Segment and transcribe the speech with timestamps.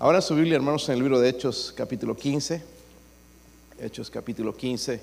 [0.00, 2.62] Ahora su Biblia, hermanos, en el libro de Hechos, capítulo 15.
[3.80, 5.00] Hechos, capítulo 15.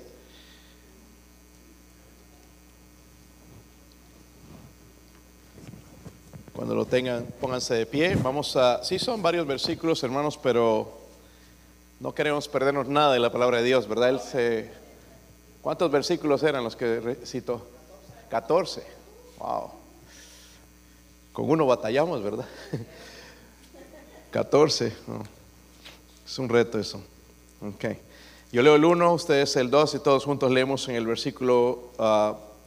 [6.54, 8.16] Cuando lo tengan, pónganse de pie.
[8.16, 10.98] Vamos a, sí son varios versículos, hermanos, pero
[12.00, 14.08] no queremos perdernos nada de la palabra de Dios, ¿verdad?
[14.08, 14.70] Él se,
[15.60, 17.60] ¿Cuántos versículos eran los que citó?
[18.30, 18.82] 14.
[19.40, 19.72] Wow.
[21.34, 22.46] Con uno batallamos, ¿verdad?
[24.30, 24.92] 14.
[26.26, 27.00] Es un reto eso.
[27.74, 27.98] Okay.
[28.52, 31.90] Yo leo el 1, ustedes el 2 y todos juntos leemos en el versículo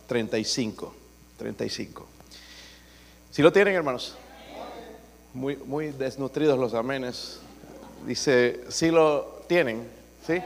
[0.08, 0.94] 35.
[0.94, 1.00] Ah,
[1.38, 2.06] 35.
[3.32, 4.16] Si lo tienen, hermanos.
[5.34, 7.40] Muy, muy desnutridos los amenes.
[8.06, 9.88] Dice, si lo tienen,
[10.26, 10.42] ¿sí?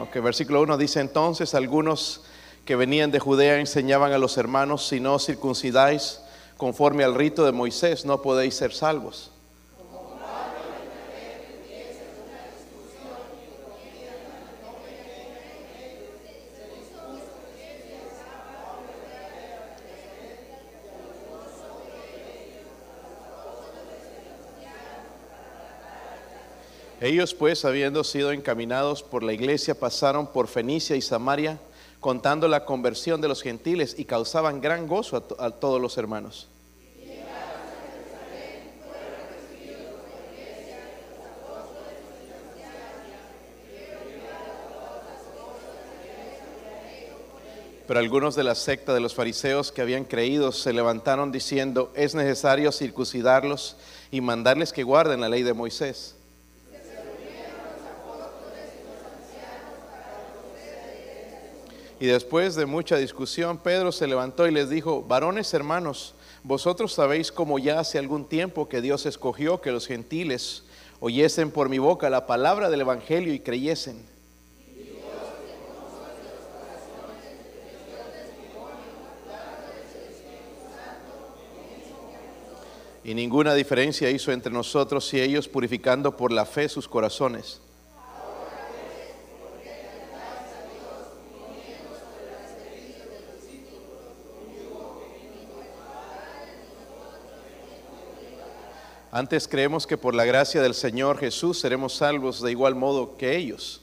[0.00, 2.22] Ok, versículo 1 dice, entonces algunos
[2.64, 6.20] que venían de Judea enseñaban a los hermanos, si no circuncidáis
[6.56, 9.29] conforme al rito de Moisés, no podéis ser salvos.
[27.00, 31.58] Ellos pues, habiendo sido encaminados por la iglesia, pasaron por Fenicia y Samaria,
[31.98, 36.48] contando la conversión de los gentiles y causaban gran gozo a, todos los hermanos.
[47.86, 52.14] Pero algunos de la secta de los fariseos que habían creído se levantaron diciendo, es
[52.14, 53.76] necesario circuncidarlos
[54.10, 56.19] y mandarles que guarden la ley de Moisés.
[62.00, 67.30] Y después de mucha discusión, Pedro se levantó y les dijo, varones hermanos, vosotros sabéis
[67.30, 70.64] cómo ya hace algún tiempo que Dios escogió que los gentiles
[71.00, 74.02] oyesen por mi boca la palabra del Evangelio y creyesen.
[83.04, 87.60] Y ninguna diferencia hizo entre nosotros y ellos, purificando por la fe sus corazones.
[99.20, 103.36] Antes creemos que por la gracia del Señor Jesús seremos salvos de igual modo que
[103.36, 103.82] ellos.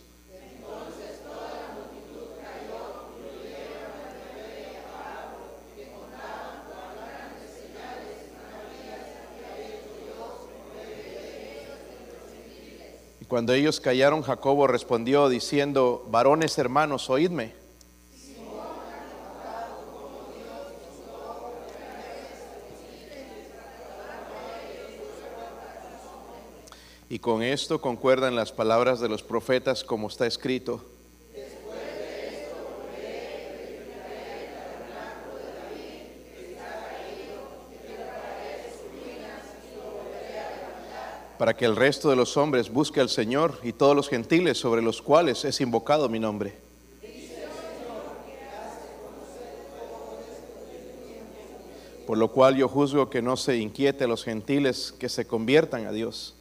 [13.21, 17.56] Y cuando ellos callaron, Jacobo respondió diciendo, varones hermanos, oídme.
[27.09, 30.81] Y con esto concuerdan las palabras de los profetas como está escrito.
[41.37, 44.81] para que el resto de los hombres busque al Señor y todos los gentiles sobre
[44.81, 46.55] los cuales es invocado mi nombre.
[52.07, 55.85] Por lo cual yo juzgo que no se inquiete a los gentiles que se conviertan
[55.85, 56.33] a Dios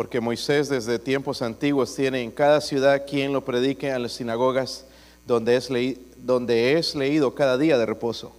[0.00, 4.86] porque Moisés desde tiempos antiguos tiene en cada ciudad quien lo predique en las sinagogas
[5.26, 5.68] donde es,
[6.16, 8.34] donde es leído cada día de reposo.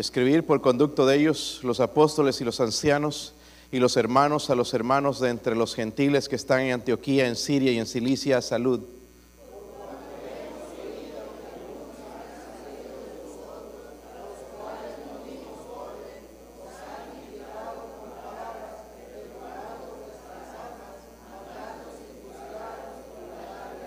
[0.00, 3.34] Escribir por conducto de ellos los apóstoles y los ancianos
[3.70, 7.36] y los hermanos a los hermanos de entre los gentiles que están en Antioquía, en
[7.36, 8.80] Siria y en Cilicia, salud.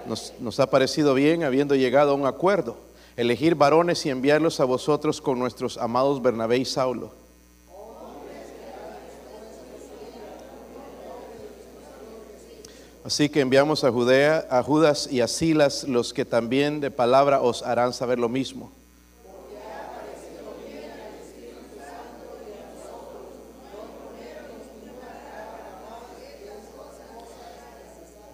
[0.08, 2.78] Nos, nos ha parecido bien habiendo llegado a un acuerdo
[3.16, 7.12] elegir varones y enviarlos a vosotros con nuestros amados Bernabé y Saulo.
[13.06, 17.42] Así que enviamos a Judea, a Judas y a Silas, los que también de palabra
[17.42, 18.72] os harán saber lo mismo.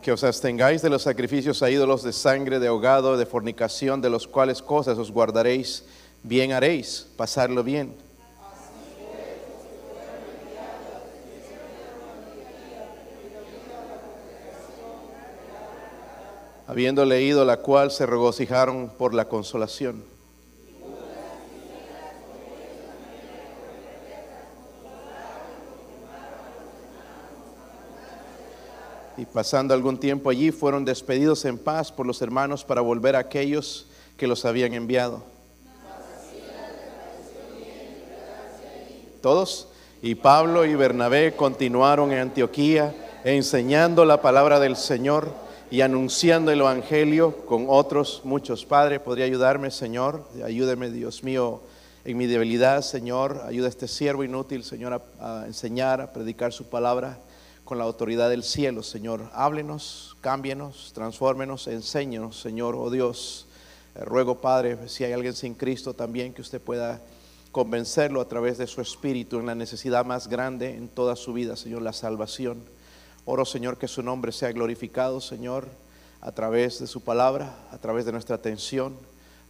[0.10, 4.10] Que os abstengáis de los sacrificios a ídolos de sangre, de ahogado, de fornicación, de
[4.10, 5.86] los cuales cosas os guardaréis,
[6.24, 7.94] bien haréis, pasarlo bien.
[16.66, 20.04] Habiendo leído la cual se regocijaron por la consolación.
[29.20, 33.20] Y pasando algún tiempo allí, fueron despedidos en paz por los hermanos para volver a
[33.20, 33.86] aquellos
[34.16, 35.22] que los habían enviado.
[39.22, 39.68] Todos.
[40.02, 42.96] Y Pablo y Bernabé continuaron en Antioquía
[43.26, 45.34] enseñando la palabra del Señor
[45.70, 48.66] y anunciando el Evangelio con otros muchos.
[48.66, 50.24] Padre, ¿podría ayudarme, Señor?
[50.46, 51.60] Ayúdeme, Dios mío,
[52.06, 53.42] en mi debilidad, Señor.
[53.46, 57.20] Ayuda a este siervo inútil, Señor, a, a enseñar, a predicar su palabra
[57.70, 59.30] con la autoridad del cielo, Señor.
[59.32, 63.46] Háblenos, cámbienos, transfórmenos, enséñenos, Señor, oh Dios.
[63.94, 67.00] Eh, ruego, Padre, si hay alguien sin Cristo también, que usted pueda
[67.52, 71.56] convencerlo a través de su espíritu en la necesidad más grande en toda su vida,
[71.56, 72.58] Señor, la salvación.
[73.26, 75.68] Oro, Señor, que su nombre sea glorificado, Señor,
[76.22, 78.96] a través de su palabra, a través de nuestra atención.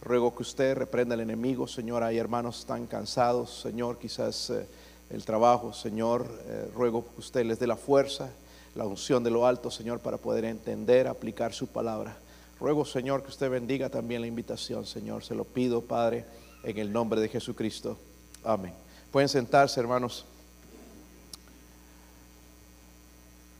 [0.02, 2.02] Ruego que usted reprenda al enemigo, Señor.
[2.02, 4.50] Hay hermanos tan cansados, Señor, quizás...
[4.50, 6.26] Eh, el trabajo, Señor.
[6.46, 8.30] Eh, ruego que usted les dé la fuerza,
[8.74, 12.16] la unción de lo alto, Señor, para poder entender, aplicar su palabra.
[12.58, 15.24] Ruego, Señor, que usted bendiga también la invitación, Señor.
[15.24, 16.24] Se lo pido, Padre,
[16.62, 17.98] en el nombre de Jesucristo.
[18.44, 18.72] Amén.
[19.10, 20.24] Pueden sentarse, hermanos.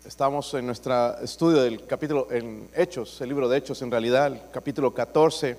[0.05, 4.41] Estamos en nuestro estudio del capítulo en Hechos, el libro de Hechos, en realidad, el
[4.53, 5.57] capítulo 14.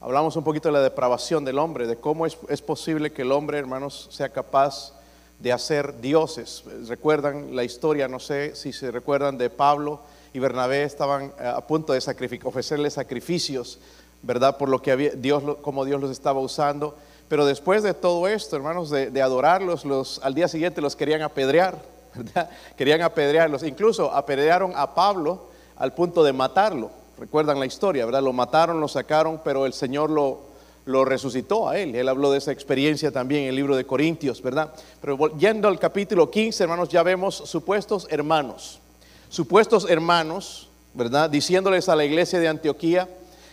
[0.00, 3.32] Hablamos un poquito de la depravación del hombre, de cómo es, es posible que el
[3.32, 4.97] hombre, hermanos, sea capaz
[5.38, 6.64] de hacer dioses.
[6.88, 10.00] Recuerdan la historia, no sé si se recuerdan de Pablo
[10.32, 12.00] y Bernabé estaban eh, a punto de
[12.44, 13.78] ofrecerle sacrificios,
[14.22, 14.56] ¿verdad?
[14.56, 16.96] Por lo que había, Dios, como Dios los estaba usando.
[17.28, 21.80] Pero después de todo esto, hermanos, de, adorarlos, los, al día siguiente los querían apedrear,
[22.14, 22.50] ¿verdad?
[22.76, 23.62] Querían apedrearlos.
[23.62, 26.90] Incluso apedrearon a Pablo al punto de matarlo.
[27.18, 28.22] Recuerdan la historia, ¿verdad?
[28.22, 30.47] Lo mataron, lo sacaron, pero el Señor lo,
[30.88, 31.94] lo resucitó a él.
[31.94, 34.72] Él habló de esa experiencia también en el libro de Corintios, ¿verdad?
[35.02, 38.80] Pero yendo al capítulo 15, hermanos, ya vemos supuestos hermanos,
[39.28, 41.28] supuestos hermanos, ¿verdad?
[41.28, 43.06] Diciéndoles a la iglesia de Antioquía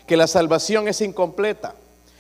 [0.08, 1.76] que la salvación es incompleta,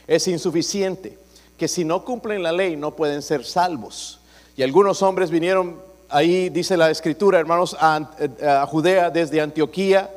[0.05, 1.17] es insuficiente,
[1.57, 4.19] que si no cumplen la ley no pueden ser salvos.
[4.57, 5.79] Y algunos hombres vinieron,
[6.09, 8.11] ahí dice la escritura, hermanos, a,
[8.61, 10.09] a Judea desde Antioquía,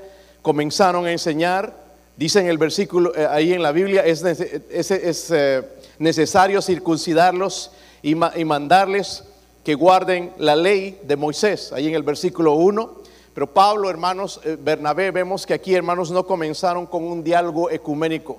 [0.42, 1.87] comenzaron a enseñar
[2.18, 5.62] Dice en el versículo, eh, ahí en la Biblia, es, eh,
[6.00, 7.70] necesario circuncidarlos
[8.02, 9.22] y, mandarles
[9.62, 13.02] que guarden la ley de Moisés, ahí en el versículo 1.
[13.34, 18.38] Pero Pablo, hermanos, eh, Bernabé, vemos que aquí, hermanos, no comenzaron con un diálogo ecuménico,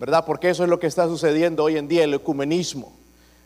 [0.00, 0.24] ¿verdad?
[0.26, 2.92] Porque eso es lo que está sucediendo hoy en día, el ecumenismo,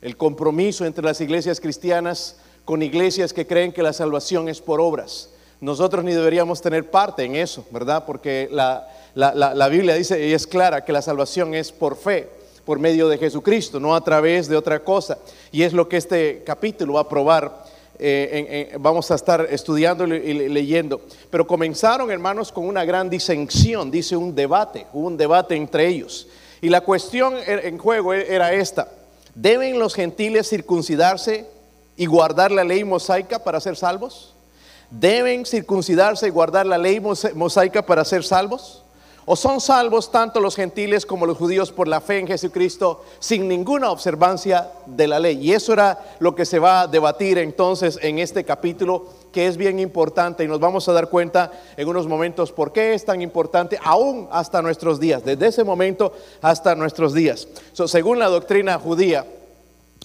[0.00, 4.80] el compromiso entre las iglesias cristianas con iglesias que creen que la salvación es por
[4.80, 5.28] obras.
[5.60, 8.04] Nosotros ni deberíamos tener parte en eso, ¿verdad?
[8.06, 12.28] Porque la, la, Biblia dice y es clara que la salvación es por fe,
[12.64, 15.18] por medio de Jesucristo, no a través de otra cosa.
[15.52, 17.64] Y es lo que este capítulo va a probar.
[18.02, 21.02] Eh, vamos a estar estudiando y leyendo.
[21.28, 26.26] Pero comenzaron, hermanos, con una gran disensión, dice un debate, hubo un debate entre ellos.
[26.62, 28.88] Y la cuestión en juego era esta.
[29.34, 31.46] ¿Deben los gentiles circuncidarse
[31.96, 34.34] y guardar la ley mosaica para ser salvos?
[34.90, 37.00] ¿Deben circuncidarse y guardar la ley
[37.34, 38.82] mosaica para ser salvos?
[39.24, 43.46] ¿O son salvos tanto los gentiles como los judíos por la fe en Jesucristo sin
[43.46, 45.38] ninguna observancia de la ley?
[45.40, 49.56] Y eso era lo que se va a debatir entonces en este capítulo, que es
[49.56, 53.22] bien importante y nos vamos a dar cuenta en unos momentos por qué es tan
[53.22, 57.46] importante aún hasta nuestros días, desde ese momento hasta nuestros días.
[57.72, 59.24] según la doctrina judía,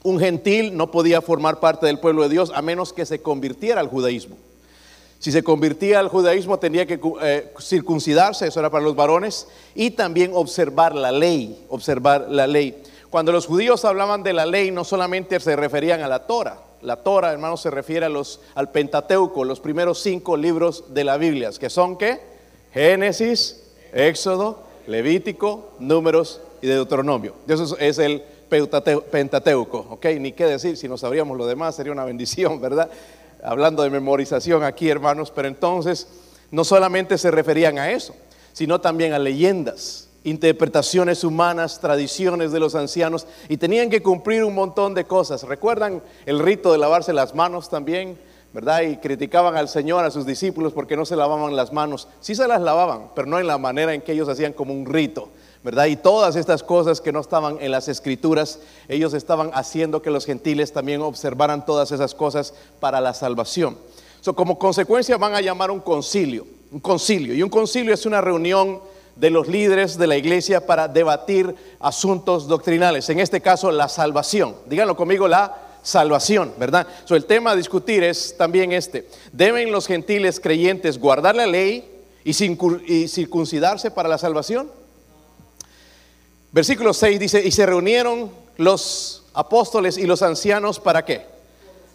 [0.04, 3.82] un gentil no podía formar parte del pueblo de Dios a menos que se convirtiera
[3.82, 4.36] al judaísmo.
[5.20, 9.92] Si se convertía al judaísmo tenía que eh, circuncidarse, eso era para los varones, y
[9.92, 12.82] también observar la ley, observar la ley.
[13.10, 16.98] Cuando los judíos hablaban de la ley, no solamente se referían a la Torah, la
[16.98, 21.50] Torah, hermanos, se refiere a los, al Pentateuco, los primeros cinco libros de la Biblia,
[21.60, 22.20] que son qué?
[22.74, 27.34] Génesis, Éxodo, Levítico, Números y Deuteronomio.
[27.48, 30.06] Eso es el Pentateuco, ¿ok?
[30.20, 32.90] Ni qué decir, si no sabríamos lo demás sería una bendición, ¿verdad?
[33.46, 36.08] Hablando de memorización aquí, hermanos, pero entonces
[36.52, 38.16] no solamente se referían a eso,
[38.54, 44.56] sino también a leyendas, interpretaciones humanas, tradiciones de los ancianos, y tenían que cumplir un
[44.56, 45.44] montón de cosas.
[45.44, 48.18] ¿Recuerdan el rito de lavarse las manos también?
[48.56, 48.84] ¿verdad?
[48.84, 52.08] Y criticaban al Señor, a sus discípulos, porque no se lavaban las manos.
[52.22, 54.86] Sí se las lavaban, pero no en la manera en que ellos hacían como un
[54.86, 55.28] rito,
[55.66, 55.88] ¿verdad?
[55.88, 60.24] Y todas estas cosas que no estaban en las escrituras, ellos estaban haciendo que los
[60.24, 63.76] gentiles también observaran todas esas cosas para la salvación.
[64.22, 67.34] So, como consecuencia van a llamar un concilio, un concilio.
[67.34, 68.80] Y un concilio es una reunión
[69.16, 74.56] de los líderes de la iglesia para debatir asuntos doctrinales, en este caso la salvación.
[74.68, 76.86] Díganlo conmigo, la salvación, ¿verdad?
[77.06, 79.08] So, el tema a discutir es también este.
[79.32, 81.90] ¿Deben los gentiles creyentes guardar la ley
[82.24, 82.34] y,
[83.08, 84.85] circuncidarse para la salvación?
[86.56, 91.26] Versículo 6 dice, y se reunieron los apóstoles y los ancianos para qué?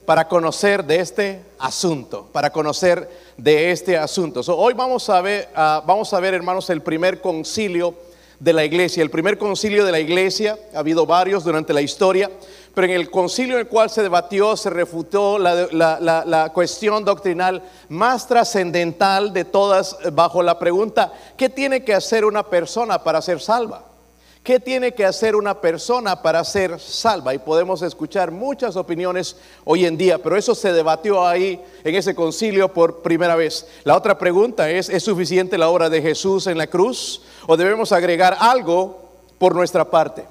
[0.05, 4.43] Para conocer de este asunto, para conocer de este asunto.
[4.55, 7.95] hoy vamos a ver, ah, vamos a ver, hermanos, el primer concilio
[8.39, 9.03] de la iglesia.
[9.03, 12.31] El primer concilio de la iglesia, ha habido varios durante la historia,
[12.75, 18.29] pero en el concilio en el cual se debatió, se refutó la, cuestión doctrinal más
[18.29, 23.87] trascendental de todas bajo la pregunta, ¿qué tiene que hacer una persona para ser salva?
[24.51, 27.33] ¿Qué tiene que hacer una persona para ser salva?
[27.33, 32.17] Y podemos escuchar muchas opiniones hoy en día, pero eso se debatió ahí en ese
[32.17, 33.69] concilio por primera vez.
[33.85, 37.93] La otra pregunta es, ¿es suficiente la obra de Jesús en la cruz o debemos
[37.93, 40.25] agregar algo por nuestra parte?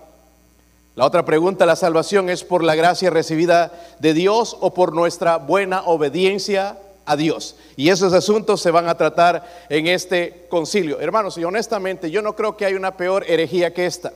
[0.96, 5.38] La otra pregunta, ¿la salvación es por la gracia recibida de Dios o por nuestra
[5.38, 6.78] buena obediencia
[7.10, 7.56] a Dios?
[7.76, 11.00] Y esos asuntos se van a tratar en este concilio.
[11.00, 14.14] Hermanos, y honestamente yo no creo que hay una peor herejía que esta,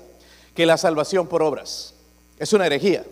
[0.54, 1.96] que la salvación por obras.
[2.38, 3.04] Es una herejía.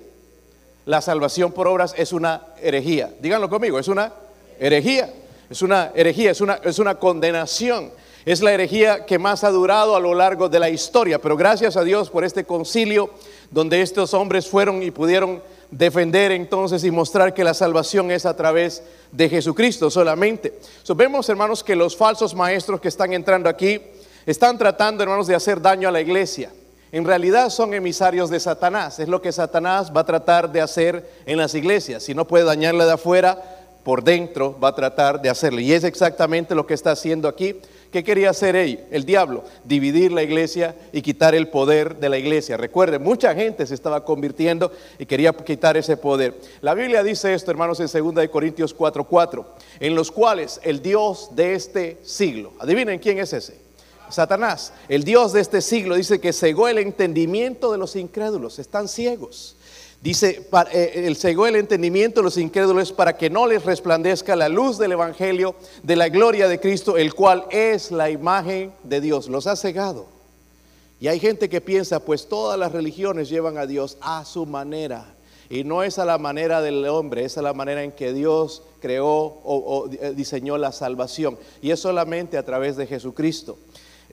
[0.85, 3.11] La salvación por obras es una herejía.
[3.19, 4.13] Díganlo conmigo, es una
[4.59, 5.11] herejía.
[5.49, 7.91] Es una herejía, es una, es una condenación.
[8.23, 11.75] Es la herejía que más ha durado a lo largo de la historia, pero gracias
[11.75, 13.09] a Dios por este concilio
[13.49, 15.41] donde estos hombres fueron y pudieron
[15.71, 20.59] defender entonces y mostrar que la salvación es a través de Jesucristo solamente.
[20.95, 23.81] vemos, hermanos, que los falsos maestros que están entrando aquí
[24.25, 26.51] están tratando, hermanos, de hacer daño a la iglesia.
[26.91, 28.99] En realidad son emisarios de Satanás.
[28.99, 32.03] Es lo que Satanás va a tratar de hacer en las iglesias.
[32.03, 33.41] Si no puede dañarla de afuera,
[33.83, 35.61] por dentro va a tratar de hacerlo.
[35.61, 37.55] Y es exactamente lo que está haciendo aquí
[37.91, 39.43] ¿Qué quería hacer él, el diablo?
[39.65, 42.55] Dividir la iglesia y quitar el poder de la iglesia.
[42.55, 46.39] Recuerde, mucha gente se estaba convirtiendo y quería quitar ese poder.
[46.61, 49.45] La Biblia dice esto, hermanos, en 2 Corintios 4:4,
[49.81, 53.59] en los cuales el Dios de este siglo, adivinen quién es ese.
[54.09, 58.87] Satanás, el Dios de este siglo, dice que cegó el entendimiento de los incrédulos, están
[58.87, 59.57] ciegos
[60.01, 64.49] Dice, eh, el cegó el entendimiento de los incrédulos para que no les resplandezca la
[64.49, 69.27] luz del Evangelio de la gloria de Cristo, el cual es la imagen de Dios.
[69.27, 70.07] Los ha cegado.
[70.99, 75.15] Y hay gente que piensa, pues todas las religiones llevan a Dios a su manera.
[75.51, 78.63] Y no es a la manera del hombre, es a la manera en que Dios
[78.79, 79.07] creó
[79.43, 81.37] o, eh, diseñó la salvación.
[81.61, 83.57] Y es solamente a través de Jesucristo.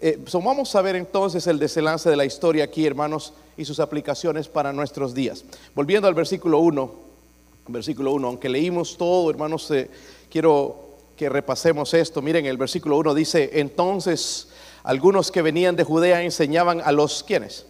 [0.00, 4.48] Eh, vamos a ver entonces el desenlace de la historia aquí, hermanos, y sus aplicaciones
[4.48, 5.44] para nuestros días.
[5.74, 6.94] Volviendo al versículo 1,
[7.66, 9.90] versículo 1, aunque leímos todo, hermanos, eh,
[10.30, 10.76] quiero
[11.16, 12.22] que repasemos esto.
[12.22, 14.48] Miren, el versículo 1 dice, entonces
[14.84, 17.66] algunos que venían de Judea enseñaban a los, ¿quiénes?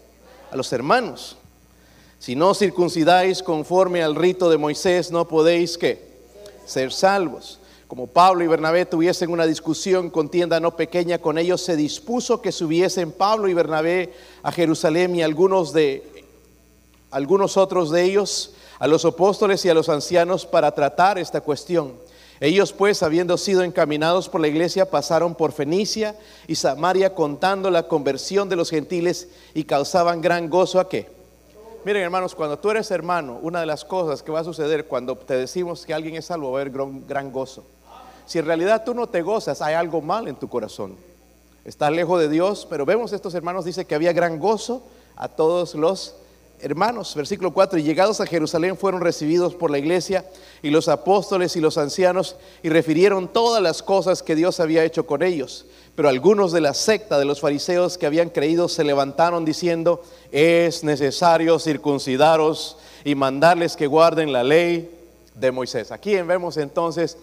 [0.51, 1.39] A los hermanos.
[2.19, 6.07] Si no circuncidáis conforme al rito de Moisés, no podéis, ¿qué?
[6.67, 7.59] Ser salvos
[7.89, 12.53] como Pablo y Bernabé tuviesen una discusión, contienda no pequeña con ellos, se dispuso que
[12.53, 16.27] subiesen Pablo y Bernabé a Jerusalén y algunos de
[17.11, 21.95] algunos otros de ellos a los apóstoles y a los ancianos para tratar esta cuestión.
[22.41, 26.15] Ellos pues, habiendo sido encaminados por la iglesia, pasaron por Fenicia
[26.47, 31.09] y Samaria contando la conversión de los gentiles y causaban gran gozo a qué?
[31.87, 35.17] Miren hermanos, cuando tú eres hermano, una de las cosas que va a suceder cuando
[35.17, 36.73] te decimos que alguien es salvo va a haber
[37.09, 37.65] gran gozo.
[38.29, 40.95] Si en realidad tú no te gozas, hay algo mal en tu corazón.
[41.65, 44.83] Estás lejos de Dios, pero vemos estos hermanos, dice que había gran gozo
[45.17, 46.15] a todos los
[46.61, 47.15] hermanos.
[47.15, 50.27] Versículo 4, y llegados a Jerusalén fueron recibidos por la iglesia
[50.61, 55.07] y los apóstoles y los ancianos y refirieron todas las cosas que Dios había hecho
[55.07, 55.65] con ellos.
[55.97, 60.85] Pero algunos de la secta de los fariseos que habían creído se levantaron diciendo, es
[60.85, 64.95] necesario circuncidaros y mandarles que guarden la ley
[65.35, 65.93] de Moisés.
[65.93, 67.17] Aquí vemos entonces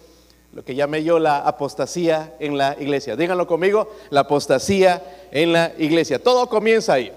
[0.56, 3.14] lo que llamé yo la apostasía en la iglesia.
[3.14, 6.18] Díganlo conmigo, la apostasía en la iglesia.
[6.18, 7.12] Todo comienza ahí.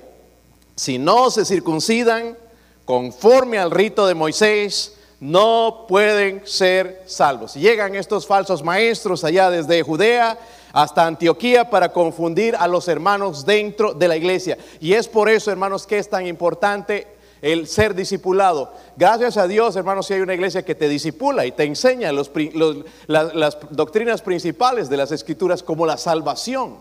[0.75, 2.38] Si no se circuncidan
[2.84, 7.53] conforme al rito de Moisés, no pueden ser salvos.
[7.53, 10.38] Llegan estos falsos maestros allá desde Judea
[10.74, 14.58] hasta Antioquía para confundir a los hermanos dentro de la iglesia.
[14.81, 17.08] Y es por eso, hermanos, que es tan importante
[17.41, 18.74] el ser discipulado.
[18.98, 23.58] Gracias a Dios, hermanos, si hay una iglesia que te disipula y te enseña las
[23.69, 26.77] doctrinas principales de las escrituras como la salvación.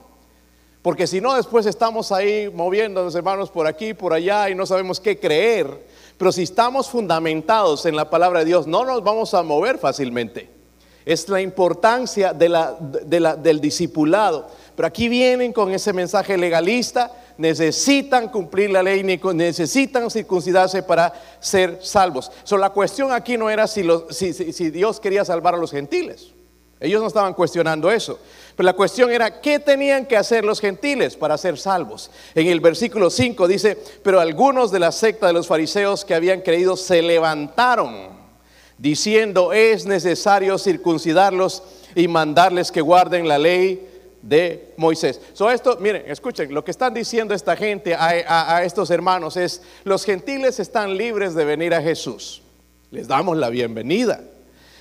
[0.83, 5.00] Porque si no, después estamos ahí moviéndonos, hermanos, por aquí, por allá y no sabemos
[5.00, 5.87] qué creer.
[6.17, 10.50] Pero si estamos fundamentados en la palabra de Dios, no nos vamos a mover fácilmente.
[11.05, 14.49] Es la importancia del discipulado.
[14.77, 21.78] Pero aquí vienen con ese mensaje legalista, necesitan cumplir la ley, necesitan circuncidarse para ser
[21.83, 22.30] salvos.
[22.45, 26.35] So, la cuestión aquí no era si, si Dios quería salvar a los gentiles.
[26.80, 28.18] Ellos no estaban cuestionando eso.
[28.54, 32.11] Pero la cuestión era, ¿qué tenían que hacer los gentiles para ser salvos?
[32.35, 36.40] En el versículo 5 dice, pero algunos de la secta de los fariseos que habían
[36.40, 38.18] creído se levantaron
[38.78, 41.64] diciendo es necesario circuncidarlos
[41.97, 43.88] y mandarles que guarden la ley
[44.23, 45.21] de Moisés.
[45.33, 49.63] So esto, miren, escuchen, lo que están diciendo esta gente a, a, estos hermanos es,
[49.85, 52.43] los gentiles están libres de venir a Jesús.
[52.91, 54.21] Les damos la bienvenida.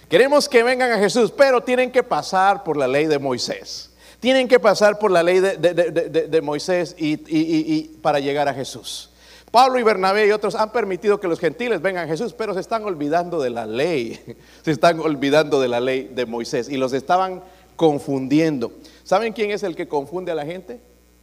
[0.10, 3.91] Queremos que vengan a Jesús, pero tienen que pasar por la ley de Moisés.
[4.20, 9.12] Tienen que pasar por la ley de, de, Moisés y, y para llegar a Jesús.
[9.51, 12.60] Pablo y Bernabé y otros han permitido que los gentiles vengan a Jesús, pero se
[12.60, 14.20] están olvidando de la ley,
[14.63, 17.44] se están olvidando de la ley de Moisés y los estaban
[17.75, 18.74] confundiendo.
[19.07, 20.81] ¿Saben quién es el que confunde a la gente?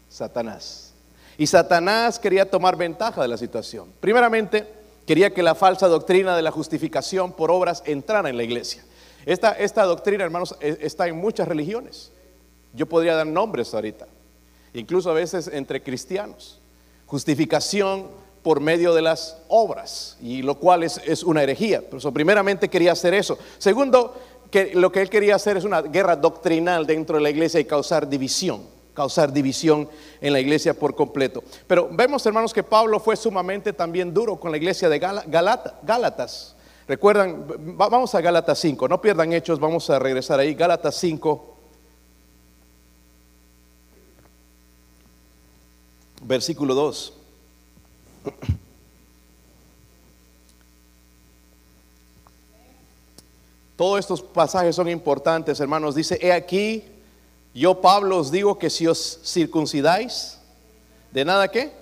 [0.09, 0.95] Satanás.
[1.37, 3.93] Y Satanás quería tomar ventaja de la situación.
[4.01, 4.67] Primeramente,
[5.07, 8.83] quería que la falsa doctrina de la justificación por obras entrara en la iglesia.
[9.27, 12.11] Esta, doctrina, hermanos, e, está en muchas religiones.
[12.73, 14.07] Yo podría dar nombres ahorita,
[14.73, 16.63] incluso a veces entre cristianos
[17.05, 18.09] justificación
[18.43, 21.83] por medio de las obras, y lo cual es, una herejía.
[21.91, 23.39] Pero primeramente quería hacer eso.
[23.59, 24.15] Segundo,
[24.55, 27.65] que lo que él quería hacer es una guerra doctrinal dentro de la iglesia y
[27.65, 28.63] causar división,
[28.95, 29.89] causar división
[30.21, 31.43] en la iglesia por completo.
[31.67, 36.55] Pero vemos, hermanos, que Pablo fue sumamente también duro con la iglesia de Gálatas.
[36.87, 37.45] Recuerdan,
[37.77, 41.51] vamos a Gálatas 5, no pierdan hechos, vamos a regresar ahí, Gálatas 5.
[46.27, 47.13] versículo 2.
[53.77, 55.95] Todos estos pasajes son importantes, hermanos.
[55.95, 56.85] Dice, he aquí,
[57.53, 60.39] yo Pablo os digo que si os circuncidáis,
[61.11, 61.73] de nada que,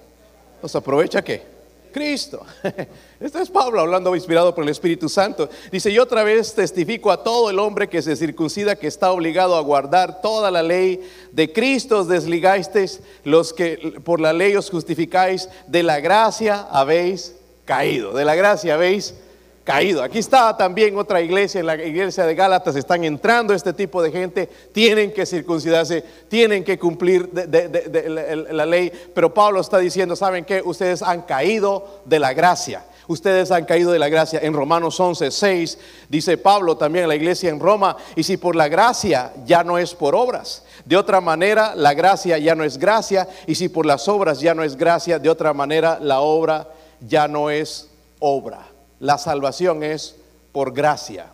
[0.63, 1.53] os aprovecha que
[1.93, 2.45] Cristo.
[3.21, 5.49] Este es Pablo hablando inspirado por el Espíritu Santo.
[5.71, 9.55] Dice, yo otra vez testifico a todo el hombre que se circuncida que está obligado
[9.55, 11.01] a guardar toda la ley.
[11.31, 17.37] De Cristo os desligasteis, los que por la ley os justificáis, de la gracia habéis
[17.65, 18.13] caído.
[18.13, 19.32] De la gracia habéis caído.
[19.65, 24.11] Aquí está también otra iglesia, en la iglesia de Gálatas están entrando este tipo de
[24.11, 30.61] gente, tienen que circuncidarse, tienen que cumplir la, ley, pero Pablo está diciendo, ¿saben qué?
[30.65, 32.85] Ustedes han caído de la gracia.
[33.07, 34.41] Ustedes han caído de la gracia.
[34.43, 38.57] En Romanos 11, 6 dice Pablo también a la iglesia en Roma, y si por
[38.57, 42.79] la gracia ya no es por obras, de otra manera la gracia ya no es
[42.79, 46.69] gracia, y si por las obras ya no es gracia, de otra manera la obra
[47.01, 48.72] ya no es obra.
[49.03, 50.15] La salvación es
[50.53, 51.27] por gracia.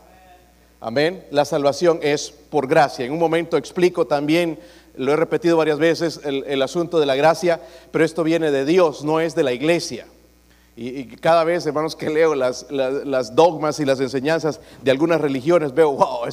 [0.81, 1.27] Amén.
[1.31, 3.05] La salvación es por gracia.
[3.05, 4.59] En un momento explico también,
[4.97, 9.05] lo he repetido varias veces, el, asunto de la gracia, pero esto viene de Dios,
[9.05, 10.07] no es de la iglesia.
[10.77, 12.67] Y, cada vez, hermanos, que leo las,
[13.35, 16.25] dogmas y las enseñanzas de algunas religiones, veo, wow,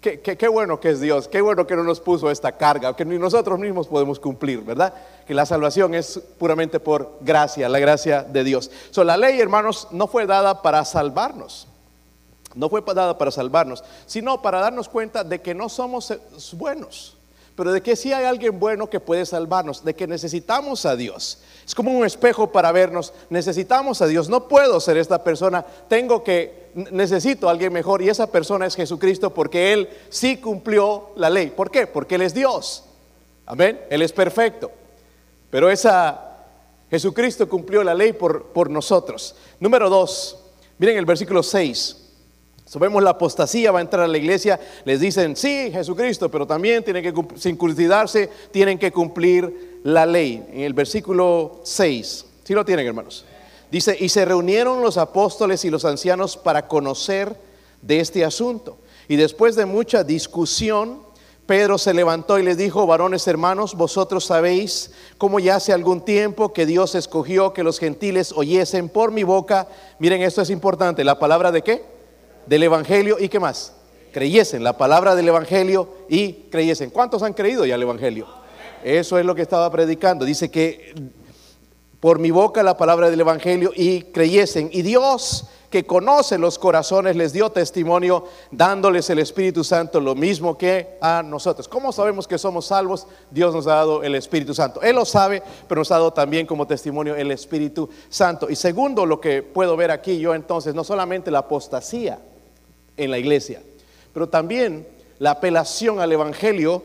[0.00, 3.18] qué, bueno que es Dios, qué bueno que no nos puso esta carga, que ni
[3.18, 4.94] nosotros mismos podemos cumplir, ¿verdad?
[5.26, 8.70] Que la salvación es puramente por gracia, la gracia de Dios.
[8.90, 11.66] So, la ley, hermanos, no fue dada para salvarnos,
[12.54, 16.14] no fue dada para salvarnos, sino para darnos cuenta de que no somos
[16.52, 17.17] buenos
[17.58, 21.38] pero de que si hay alguien bueno que puede salvarnos, de que necesitamos a Dios.
[21.66, 26.22] Es como un espejo para vernos, necesitamos a Dios, no puedo ser esta persona, tengo
[26.22, 31.30] que, necesito a alguien mejor y esa persona es Jesucristo porque Él sí cumplió la
[31.30, 31.48] ley.
[31.50, 31.88] ¿Por qué?
[31.88, 32.84] Porque Él es Dios.
[33.44, 34.70] Amén, Él es perfecto.
[35.50, 36.44] Pero esa,
[36.88, 39.34] Jesucristo cumplió la ley por, por nosotros.
[39.58, 40.44] Número dos,
[40.78, 42.07] miren el versículo 6.
[42.68, 46.84] Sabemos la apostasía, va a entrar a la iglesia, les dicen, sí, Jesucristo, pero también
[46.84, 50.46] tienen que circuncidarse, tienen que cumplir la ley.
[50.52, 53.24] En el versículo 6, ¿sí lo tienen hermanos?
[53.70, 57.34] Dice, y se reunieron los apóstoles y los ancianos para conocer
[57.80, 58.76] de este asunto.
[59.08, 61.00] Y después de mucha discusión,
[61.46, 66.52] Pedro se levantó y les dijo, varones hermanos, vosotros sabéis cómo ya hace algún tiempo
[66.52, 71.18] que Dios escogió que los gentiles oyesen por mi boca, miren, esto es importante, la
[71.18, 71.97] palabra de qué?
[72.48, 73.74] Del Evangelio y qué más?
[74.12, 76.90] Creyesen, la palabra del Evangelio y creyesen.
[76.90, 78.26] ¿Cuántos han creído ya el Evangelio?
[78.82, 80.24] Eso es lo que estaba predicando.
[80.24, 80.94] Dice que
[82.00, 84.70] por mi boca la palabra del Evangelio y creyesen.
[84.72, 90.56] Y Dios que conoce los corazones les dio testimonio dándoles el Espíritu Santo lo mismo
[90.56, 91.68] que a nosotros.
[91.68, 93.06] ¿Cómo sabemos que somos salvos?
[93.30, 94.80] Dios nos ha dado el Espíritu Santo.
[94.80, 98.48] Él lo sabe, pero nos ha dado también como testimonio el Espíritu Santo.
[98.48, 102.18] Y segundo, lo que puedo ver aquí yo entonces, no solamente la apostasía
[102.98, 103.62] en la iglesia,
[104.12, 104.86] pero también
[105.18, 106.82] la apelación al Evangelio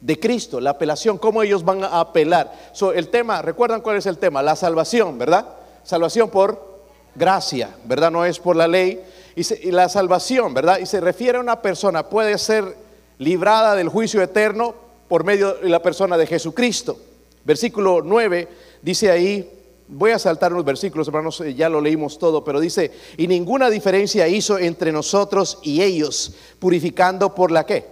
[0.00, 2.52] de Cristo, la apelación, cómo ellos van a apelar.
[2.94, 4.42] el tema, ¿recuerdan cuál es el tema?
[4.42, 5.46] La salvación, ¿verdad?
[5.82, 6.74] Salvación por
[7.14, 8.10] gracia, ¿verdad?
[8.10, 9.00] No es por la ley.
[9.34, 10.78] Y, la salvación, ¿verdad?
[10.78, 12.76] Y se refiere a una persona, puede ser
[13.18, 14.74] librada del juicio eterno
[15.08, 16.98] por medio de la persona de Jesucristo.
[17.44, 18.48] Versículo 9
[18.82, 19.50] dice ahí,
[19.88, 23.70] voy a saltar unos versículos, hermanos, eh, ya lo leímos todo, pero dice, y ninguna
[23.70, 27.86] diferencia hizo entre nosotros y ellos, purificando por la qué?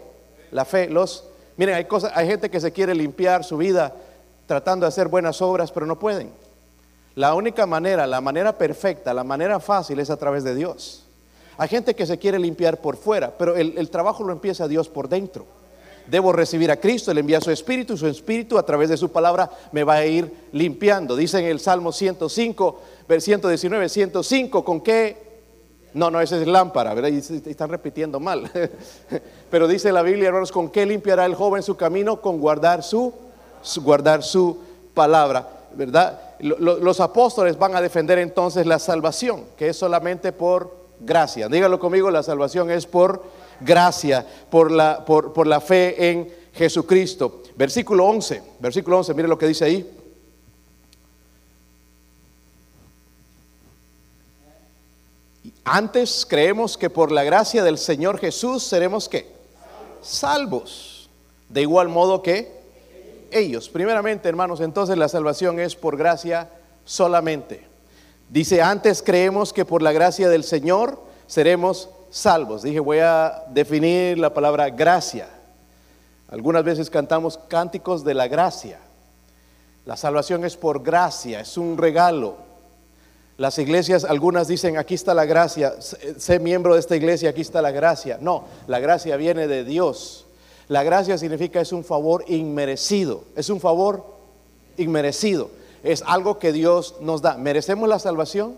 [0.51, 1.25] La fe, los
[1.57, 3.95] Miren, hay, cosas, hay gente que se quiere limpiar su vida
[4.47, 6.31] tratando de hacer buenas obras, pero no pueden.
[7.15, 11.05] La única manera, la manera perfecta, la manera fácil es a través de Dios.
[11.59, 15.09] Hay gente que se quiere limpiar por fuera, pero el, trabajo lo empieza Dios por
[15.09, 15.47] dentro.
[16.07, 19.51] Debo recibir a Cristo, Él envía su Espíritu, su Espíritu a través de su palabra
[19.73, 21.17] me va a ir limpiando.
[21.17, 22.81] Dice en el Salmo 105,
[23.19, 25.33] 119, 105, ¿con qué
[25.95, 27.11] no, no, esa es lámpara, ¿verdad?
[27.11, 28.51] Y están repitiendo mal.
[29.51, 32.21] Pero dice la Biblia, hermanos, ¿con qué limpiará el joven su camino?
[32.21, 33.13] Con guardar su,
[33.83, 34.59] guardar su
[34.95, 36.19] palabra, ¿verdad?
[36.41, 41.49] Los apóstoles van a defender entonces la salvación, que es solamente por gracia.
[41.49, 43.23] Dígalo conmigo, la salvación es por
[43.61, 47.43] gracia, por la, por, por la fe en Jesucristo.
[47.57, 49.99] Versículo 11, versículo 11, mire lo que dice ahí.
[55.65, 59.31] Antes creemos que por la gracia del Señor Jesús seremos qué?
[60.03, 61.09] Salvos.
[61.49, 62.51] De igual modo que
[63.31, 63.69] ellos.
[63.69, 66.51] Primeramente, hermanos, entonces la salvación es por gracia
[66.85, 67.72] solamente.
[68.33, 72.63] Dice, antes creemos que por la gracia del Señor seremos salvos.
[72.63, 75.29] Dije, voy a definir la palabra gracia.
[76.29, 78.79] Algunas veces cantamos cánticos de la gracia.
[79.85, 82.37] La salvación es por gracia, es un regalo.
[83.37, 85.75] Las iglesias, algunas dicen, aquí está la gracia,
[86.17, 88.17] sé miembro de esta iglesia, aquí está la gracia.
[88.19, 90.25] No, la gracia viene de Dios.
[90.69, 94.07] La gracia significa es un favor inmerecido, es un favor
[94.79, 95.51] inmerecido,
[95.83, 97.37] es algo que Dios nos da.
[97.37, 98.57] ¿Merecemos la salvación?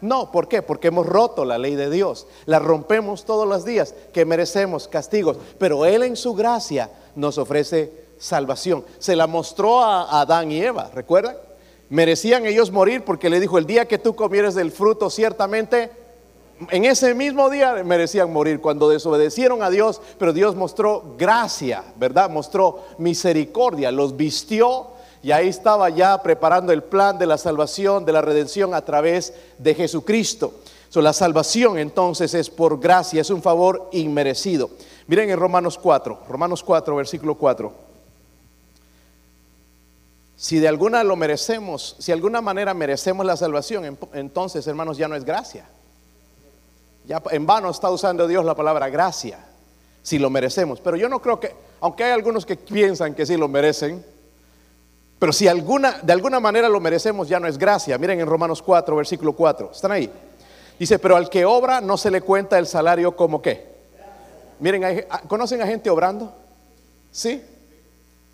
[0.00, 0.60] No, ¿por qué?
[0.60, 5.38] Porque hemos roto la ley de Dios, la rompemos todos los días, que merecemos castigos,
[5.58, 8.84] pero Él en su gracia nos ofrece salvación.
[8.98, 11.36] Se la mostró a Adán y Eva, ¿recuerdan?
[11.88, 15.90] Merecían ellos morir porque le dijo, el día que tú comieres del fruto, ciertamente,
[16.70, 22.30] en ese mismo día merecían morir cuando desobedecieron a Dios, pero Dios mostró gracia, ¿verdad?
[22.30, 24.93] Mostró misericordia, los vistió
[25.24, 29.32] y ahí estaba ya preparando el plan de la salvación, de la redención a través
[29.56, 30.52] de Jesucristo.
[30.90, 34.68] So, la salvación entonces es por gracia, es un favor inmerecido.
[35.06, 37.72] Miren en Romanos 4, Romanos 4, versículo 4.
[40.36, 45.08] Si de alguna lo merecemos, si de alguna manera merecemos la salvación, entonces, hermanos, ya
[45.08, 45.64] no es gracia.
[47.06, 49.38] Ya en vano está usando Dios la palabra gracia,
[50.02, 50.80] si lo merecemos.
[50.80, 54.04] Pero yo no creo que, aunque hay algunos que piensan que sí lo merecen,
[55.24, 57.96] pero si alguna, de alguna manera lo merecemos, ya no es gracia.
[57.96, 59.70] Miren en Romanos 4, versículo 4.
[59.72, 60.12] ¿Están ahí?
[60.78, 63.66] Dice, pero al que obra no se le cuenta el salario como qué.
[64.60, 66.30] Miren, ¿conocen a gente obrando?
[67.10, 67.42] ¿Sí?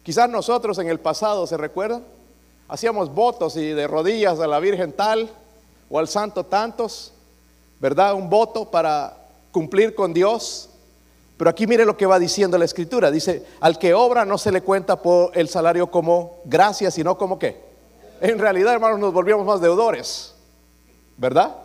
[0.03, 2.03] Quizás nosotros en el pasado, ¿se recuerdan?
[2.67, 5.31] Hacíamos votos y de rodillas a la Virgen tal
[5.89, 7.13] o al santo tantos,
[7.79, 8.15] ¿verdad?
[8.15, 9.17] Un voto para
[9.53, 10.70] cumplir con Dios.
[11.41, 13.11] Pero aquí mire lo que va diciendo la escritura.
[13.11, 17.39] Dice, al que obra no se le cuenta por el salario como gracia, sino como
[17.39, 17.59] qué.
[18.21, 20.35] En realidad, hermanos, nos volvíamos más deudores,
[21.17, 21.57] ¿verdad?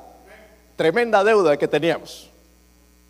[0.78, 2.30] Tremenda deuda que teníamos.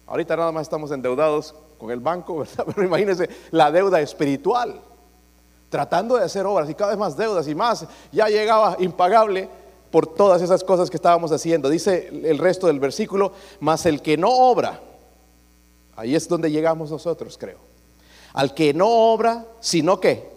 [0.07, 2.65] Ahorita nada más estamos endeudados con el banco, ¿verdad?
[2.65, 4.81] Pero imagínense la deuda espiritual
[5.69, 9.49] tratando de hacer obras y cada vez más deudas y más, ya llegaba impagable
[9.91, 11.69] por todas esas cosas que estábamos haciendo.
[11.69, 14.81] Dice el resto del versículo, mas el que no obra,
[15.95, 17.59] ahí es donde llegamos nosotros, creo.
[18.33, 20.27] Al que no obra, sino que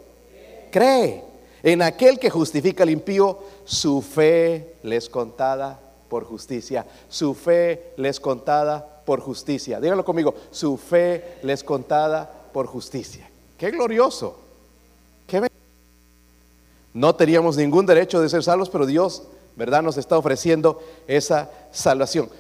[0.71, 1.25] cree
[1.63, 6.87] en aquel que justifica al impío, su fe les contada por justicia.
[7.09, 9.81] Su fe les contada por justicia.
[9.81, 13.29] Díganlo conmigo, su fe les contada por justicia.
[13.57, 14.49] Qué glorioso.
[16.95, 19.23] No teníamos ningún derecho de ser salvos, pero Dios,
[19.59, 19.83] ¿verdad?
[19.83, 22.31] Nos está ofreciendo esa salvación.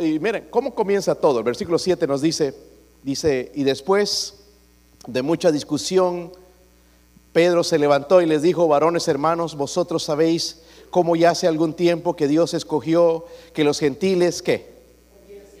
[0.00, 1.38] y miren, ¿cómo comienza todo?
[1.38, 2.54] El versículo 7 nos dice,
[3.02, 4.34] dice, y después
[5.06, 6.32] de mucha discusión,
[7.34, 12.16] Pedro se levantó y les dijo, varones hermanos, vosotros sabéis cómo ya hace algún tiempo
[12.16, 14.40] que Dios escogió que los gentiles.
[14.42, 14.66] Que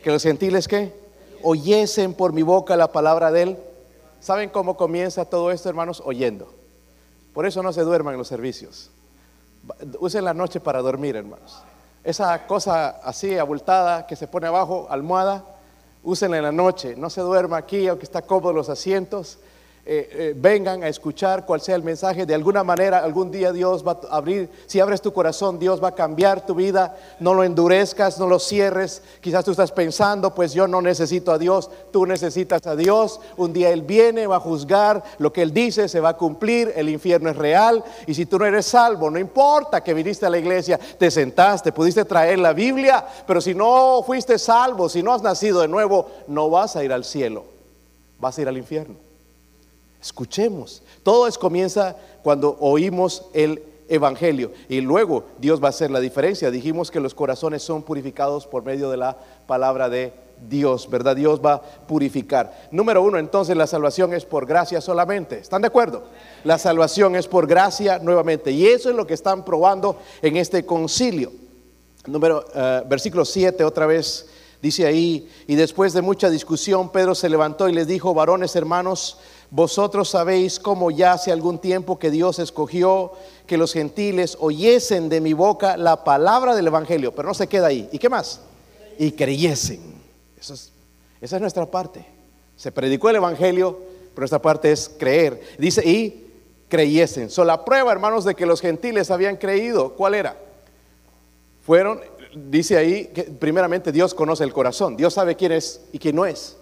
[0.04, 0.68] los gentiles.
[1.42, 3.56] Oyesen por mi boca la palabra de él.
[4.20, 6.02] ¿Saben cómo comienza todo esto, hermanos?
[6.02, 6.48] Oyendo.
[7.34, 8.90] Por eso no se duerman los servicios.
[9.98, 11.62] Usen la noche para dormir, hermanos.
[12.02, 15.44] Esa cosa así abultada que se pone abajo, almohada,
[16.02, 16.94] úsenla en la noche.
[16.96, 19.38] No se duerma aquí, aunque está cómodo los asientos.
[19.86, 22.24] Eh, eh, vengan a escuchar cuál sea el mensaje.
[22.24, 25.88] De alguna manera, algún día Dios va a abrir, si abres tu corazón, Dios va
[25.88, 26.96] a cambiar tu vida.
[27.20, 29.02] No lo endurezcas, no lo cierres.
[29.20, 33.20] Quizás tú estás pensando, pues yo no necesito a Dios, tú necesitas a Dios.
[33.36, 36.72] Un día Él viene, va a juzgar, lo que Él dice se va a cumplir,
[36.76, 37.84] el infierno es real.
[38.06, 41.72] Y si tú no eres salvo, no importa que viniste a la iglesia, te sentaste,
[41.72, 46.06] pudiste traer la Biblia, pero si no fuiste salvo, si no has nacido de nuevo,
[46.26, 47.44] no vas a ir al cielo,
[48.18, 49.03] vas a ir al infierno.
[50.04, 50.82] Escuchemos.
[51.02, 56.50] Todo es comienza cuando oímos el Evangelio y luego Dios va a hacer la diferencia.
[56.50, 60.12] Dijimos que los corazones son purificados por medio de la palabra de
[60.46, 61.16] Dios, ¿verdad?
[61.16, 62.68] Dios va a purificar.
[62.70, 65.38] Número uno, entonces la salvación es por gracia solamente.
[65.38, 66.04] ¿Están de acuerdo?
[66.44, 68.50] La salvación es por gracia nuevamente.
[68.50, 71.32] Y eso es lo que están probando en este concilio.
[72.06, 74.28] Número, eh, versículo 7, otra vez
[74.64, 79.18] dice ahí, y después de mucha discusión, Pedro se levantó y les dijo, varones hermanos,
[79.50, 83.12] vosotros sabéis cómo ya hace algún tiempo que Dios escogió
[83.46, 87.68] que los gentiles oyesen de mi boca la palabra del Evangelio, pero no se queda
[87.68, 87.88] ahí.
[87.92, 88.40] ¿Y qué más?
[88.98, 89.80] Y creyesen.
[90.40, 90.70] esa
[91.20, 92.06] es nuestra parte.
[92.56, 93.78] Se predicó el Evangelio,
[94.14, 95.40] pero nuestra parte es creer.
[95.58, 96.24] Dice, y
[96.68, 97.30] creyesen.
[97.30, 100.36] So, la prueba, hermanos, de que los gentiles habían creído, ¿cuál era?
[101.64, 102.00] Fueron,
[102.34, 104.96] dice ahí, que primeramente Dios conoce el corazón.
[104.96, 106.56] Dios sabe quién es y quién no es.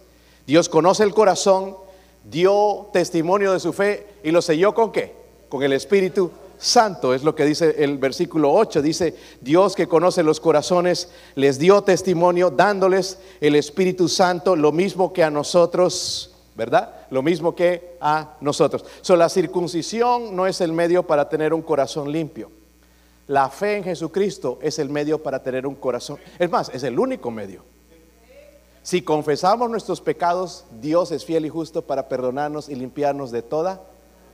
[0.47, 1.77] Dios conoce el corazón
[2.25, 5.15] dio testimonio de su fe y lo selló con qué?
[5.49, 6.31] Con el Espíritu
[6.63, 11.59] Santo, es lo que dice el versículo 8, dice, Dios que conoce los corazones les
[11.59, 17.07] dio testimonio dándoles el Espíritu Santo, lo mismo que a nosotros, ¿verdad?
[17.11, 18.85] Lo mismo que a nosotros.
[19.01, 22.53] So, la circuncisión no es el medio para tener un corazón limpio.
[23.27, 26.19] La fe en Jesucristo es el medio para tener un corazón.
[26.39, 27.65] Es más, es el único medio.
[28.83, 33.81] Si confesamos nuestros pecados, Dios es fiel y justo para perdonarnos y limpiarnos de toda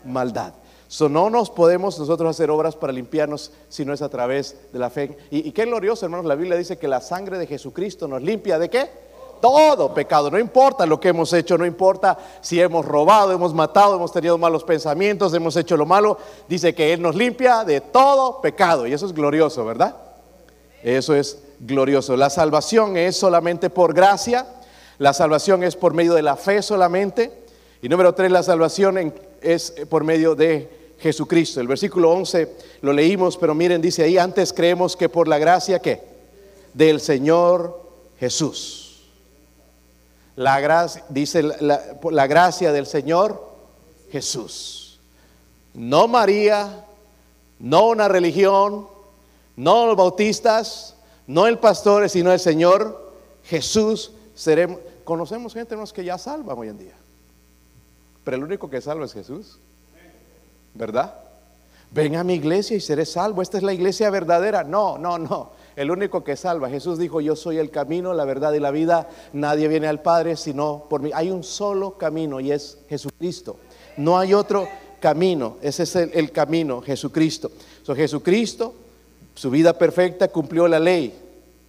[0.05, 0.55] maldad.
[0.91, 4.79] So, no nos podemos nosotros hacer obras para limpiarnos si no es a través de
[4.79, 5.19] la fe.
[5.31, 8.71] Y, qué glorioso, hermanos, la Biblia dice que la sangre de Jesucristo nos limpia de
[8.71, 8.91] qué?
[9.43, 13.97] Todo pecado, no importa lo que hemos hecho, no importa si hemos robado, hemos matado,
[13.97, 16.17] hemos tenido malos pensamientos, hemos hecho lo malo,
[16.49, 18.87] dice que Él nos limpia de todo pecado.
[18.87, 19.95] Y eso es glorioso, ¿verdad?
[20.83, 22.17] Eso es glorioso.
[22.17, 24.47] La salvación es solamente por gracia,
[24.99, 27.33] la salvación es por medio de la fe solamente.
[27.83, 31.61] Y número tres, la salvación es por medio de Jesucristo.
[31.61, 35.79] El versículo 11 lo leímos, pero miren, dice ahí, antes creemos que por la gracia
[35.79, 36.03] que
[36.75, 37.81] del Señor
[38.19, 39.05] Jesús.
[40.35, 43.49] La gracia, dice la, la gracia del Señor
[44.11, 45.01] Jesús.
[45.75, 46.85] No María,
[47.59, 48.89] no una religión,
[49.57, 50.97] no los bautistas,
[51.29, 53.13] no el pastor, sino el Señor
[53.45, 54.13] Jesús.
[55.05, 56.95] Conocemos gente que ya salva hoy en día.
[58.25, 59.59] Pero el único que salva es Jesús.
[60.73, 61.15] ¿Verdad?
[61.91, 63.43] Ven a mi iglesia y seré salvo.
[63.43, 64.65] Esta es la iglesia verdadera.
[64.65, 65.53] No, no, no.
[65.77, 66.71] El único que salva.
[66.71, 69.09] Jesús dijo, yo soy el camino, la verdad y la vida.
[69.35, 71.11] Nadie viene al Padre sino por mí.
[71.15, 73.59] Hay un solo camino y es Jesucristo.
[73.99, 74.67] No hay otro
[74.99, 75.59] camino.
[75.61, 77.51] Ese es el, camino, Jesucristo.
[77.83, 78.75] So, Jesucristo
[79.39, 81.17] su vida perfecta cumplió la ley,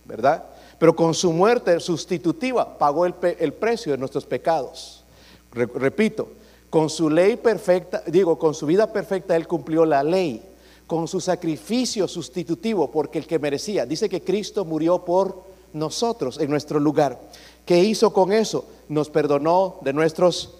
[0.03, 0.43] ¿verdad?
[0.79, 5.03] Pero con su muerte sustitutiva pagó el, precio de nuestros pecados.
[5.51, 6.29] repito,
[6.71, 10.41] con su ley perfecta, digo, con su vida perfecta Él cumplió la ley.
[10.87, 16.49] Con su sacrificio sustitutivo, porque el que merecía, dice que Cristo murió por nosotros en
[16.49, 17.19] nuestro lugar.
[17.67, 18.65] ¿Qué hizo con eso?
[18.87, 20.55] Nos perdonó de nuestros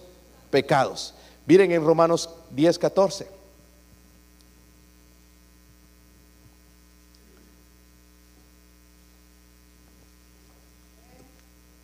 [0.48, 1.14] pecados.
[1.44, 3.39] Miren en Romanos 10, 14.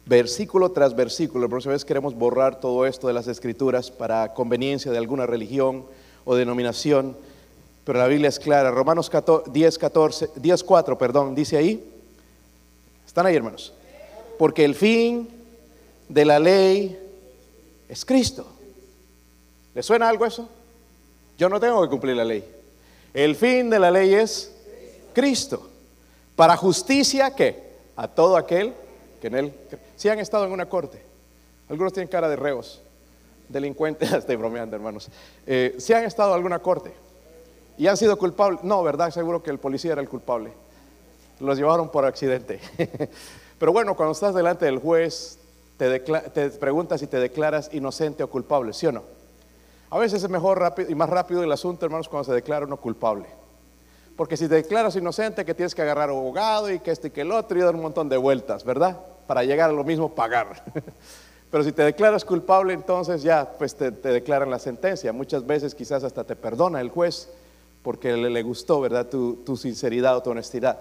[0.06, 1.44] Versículo tras versículo.
[1.44, 5.84] La próxima vez queremos borrar todo esto de las escrituras para conveniencia de alguna religión
[6.24, 7.16] o denominación,
[7.84, 8.70] pero la Biblia es clara.
[8.70, 9.10] Romanos
[9.46, 11.92] 10, 14, 10, 4, perdón, dice ahí.
[13.06, 13.72] ¿Están ahí, hermanos?
[14.38, 15.28] Porque el fin
[16.08, 16.98] de la ley
[17.88, 18.46] es Cristo.
[19.74, 20.48] ¿Le suena algo eso?
[21.36, 22.44] Yo no tengo que cumplir la ley.
[23.12, 24.52] El fin de la ley es
[25.12, 25.68] Cristo.
[26.34, 27.74] Para justicia, ¿qué?
[27.96, 28.74] A todo aquel
[29.20, 29.55] que en él
[29.96, 31.02] si han estado en una corte,
[31.68, 32.83] algunos tienen cara de reos.
[33.48, 35.09] delincuentes, estoy bromeando hermanos,
[35.46, 36.92] eh, si han estado en alguna corte
[37.79, 39.11] y han sido culpables, no, ¿verdad?
[39.11, 40.52] Seguro que el policía era el culpable,
[41.40, 42.61] los llevaron por accidente.
[43.59, 45.38] Pero bueno, cuando estás delante del juez,
[45.76, 49.02] te, te preguntas si te declaras inocente o culpable, ¿sí o no?
[49.90, 52.76] A veces es mejor rápido, y más rápido el asunto, hermanos, cuando se declara uno
[52.76, 53.26] culpable.
[54.16, 57.20] Porque si te declaras inocente, que tienes que agarrar abogado y que este y que
[57.20, 58.98] el otro y dar un montón de vueltas, ¿verdad?
[59.26, 60.62] Para llegar a lo mismo pagar.
[61.50, 65.12] Pero si te declaras culpable, entonces ya pues te, declaran la sentencia.
[65.12, 67.29] Muchas veces quizás hasta te perdona el juez
[67.83, 69.07] porque le, gustó, ¿verdad?
[69.07, 70.81] Tu, sinceridad o tu honestidad.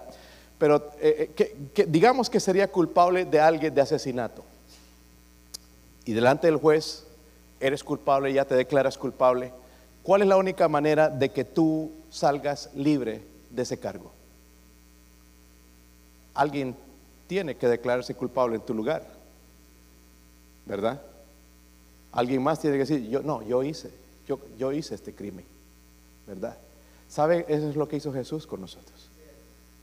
[0.58, 4.42] Pero eh, eh, digamos que sería culpable de alguien de asesinato.
[6.04, 7.06] Y delante del juez
[7.60, 9.52] eres culpable, ya te declaras culpable.
[10.06, 14.12] ¿Cuál es la única manera de que tú salgas libre de ese cargo?
[16.32, 16.76] Alguien
[17.26, 19.04] tiene que declararse culpable en tu lugar,
[20.64, 21.02] ¿verdad?
[22.12, 23.90] Alguien más tiene que decir, yo no, yo hice,
[24.28, 25.44] yo, yo hice este crimen,
[26.24, 26.56] ¿verdad?
[27.08, 27.44] ¿Sabe?
[27.48, 29.08] Eso es lo que hizo Jesús con nosotros.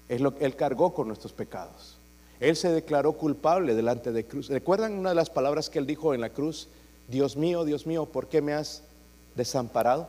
[0.07, 1.97] Es lo que Él cargó con nuestros pecados.
[2.39, 4.47] Él se declaró culpable delante de cruz.
[4.47, 6.69] ¿Recuerdan una de las palabras que Él dijo en la cruz?
[7.09, 8.83] Dios mío, Dios mío, ¿por qué me has
[9.35, 10.07] desamparado?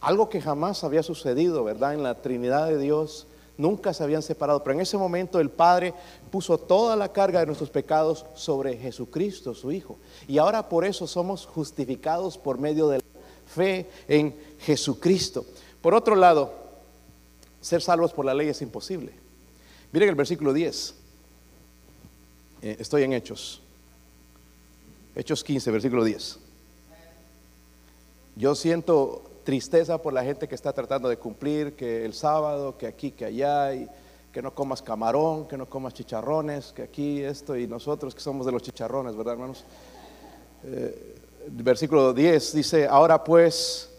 [0.00, 1.94] Algo que jamás había sucedido, ¿verdad?
[1.94, 5.94] En la Trinidad de Dios nunca se habían separado, pero en ese momento el Padre
[6.30, 9.98] puso toda la carga de nuestros pecados sobre Jesucristo, su Hijo.
[10.28, 13.04] Y ahora por eso somos justificados por medio de la
[13.46, 15.44] fe en Jesucristo.
[15.80, 16.52] Por otro lado,
[17.60, 19.12] ser salvos por la ley es imposible.
[19.92, 20.94] Miren el versículo 10.
[22.62, 23.60] Eh, estoy en Hechos.
[25.14, 26.38] Hechos 15, versículo 10.
[28.36, 32.86] Yo siento tristeza por la gente que está tratando de cumplir, que el sábado, que
[32.86, 33.88] aquí, que allá, y
[34.32, 38.44] que no comas camarón, que no comas chicharrones, que aquí esto, y nosotros que somos
[38.44, 39.64] de los chicharrones, ¿verdad, hermanos?
[40.64, 41.14] Eh,
[41.48, 43.90] versículo 10 dice, ahora pues,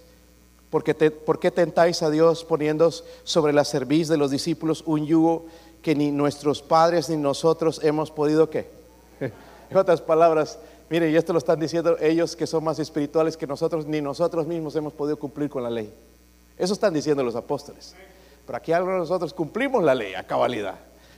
[0.69, 2.91] ¿por qué, ¿por qué tentáis a Dios poniendo
[3.23, 5.45] sobre la cerviz de los discípulos un yugo
[5.81, 8.67] que ni nuestros padres ni nosotros hemos podido, qué?
[9.69, 13.47] en otras palabras, Mire, y esto lo están diciendo ellos que son más espirituales que
[13.47, 15.91] nosotros, ni nosotros mismos hemos podido cumplir con la ley.
[16.57, 17.95] Eso están diciendo los apóstoles.
[18.45, 20.75] Pero aquí de nosotros cumplimos la ley a cabalidad.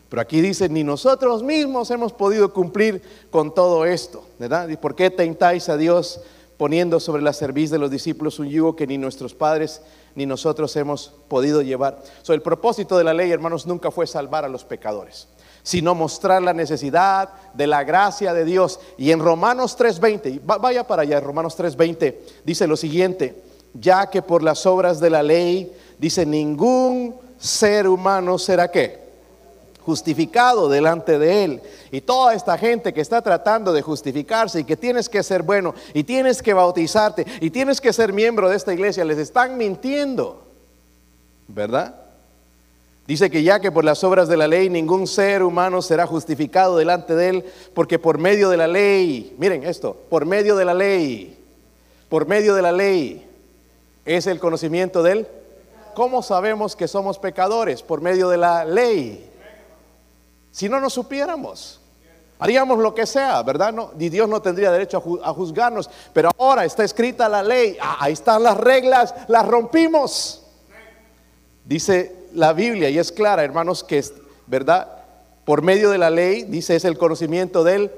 [0.09, 4.69] Pero aquí dice, ni nosotros mismos hemos podido cumplir con todo esto, ¿verdad?
[4.69, 6.21] ¿Y por qué tentáis a Dios
[6.55, 9.81] poniendo sobre la cerviz de los discípulos un yugo que ni nuestros padres
[10.15, 12.01] ni nosotros hemos podido llevar?
[12.21, 15.27] So, el propósito de la ley, hermanos, nunca fue salvar a los pecadores
[15.67, 18.79] sino mostrar la necesidad de la gracia de Dios.
[18.97, 24.43] Y en Romanos 3:20, vaya para allá, Romanos 3:20 dice lo siguiente, ya que por
[24.43, 29.05] las obras de la ley, dice, ningún ser humano será qué?
[29.85, 31.61] justificado delante de Él.
[31.91, 35.75] Y toda esta gente que está tratando de justificarse y que tienes que ser bueno
[35.93, 40.43] y tienes que bautizarte y tienes que ser miembro de esta iglesia, les están mintiendo.
[41.49, 42.06] ¿Verdad?
[43.07, 46.75] Dice que ya que por las obras de la ley ningún ser humano será justificado
[46.75, 50.73] delante de él, porque por medio de la ley, miren esto, por medio de la
[50.73, 51.41] ley,
[52.09, 53.25] por medio de la ley
[54.03, 55.27] es el conocimiento de él.
[55.95, 57.81] ¿Cómo sabemos que somos pecadores?
[57.81, 59.29] Por medio de la ley.
[60.51, 61.79] Si no nos supiéramos,
[62.39, 63.71] haríamos lo que sea, ¿verdad?
[63.71, 67.97] No, y Dios no tendría derecho a, juzgarnos, pero ahora está escrita la ley, ah,
[68.01, 70.46] ahí están las reglas, las rompimos.
[71.67, 74.13] Dice la Biblia y es clara, hermanos, que es,
[74.45, 74.87] ¿verdad?
[75.43, 77.91] Por medio de la ley, dice, es el conocimiento del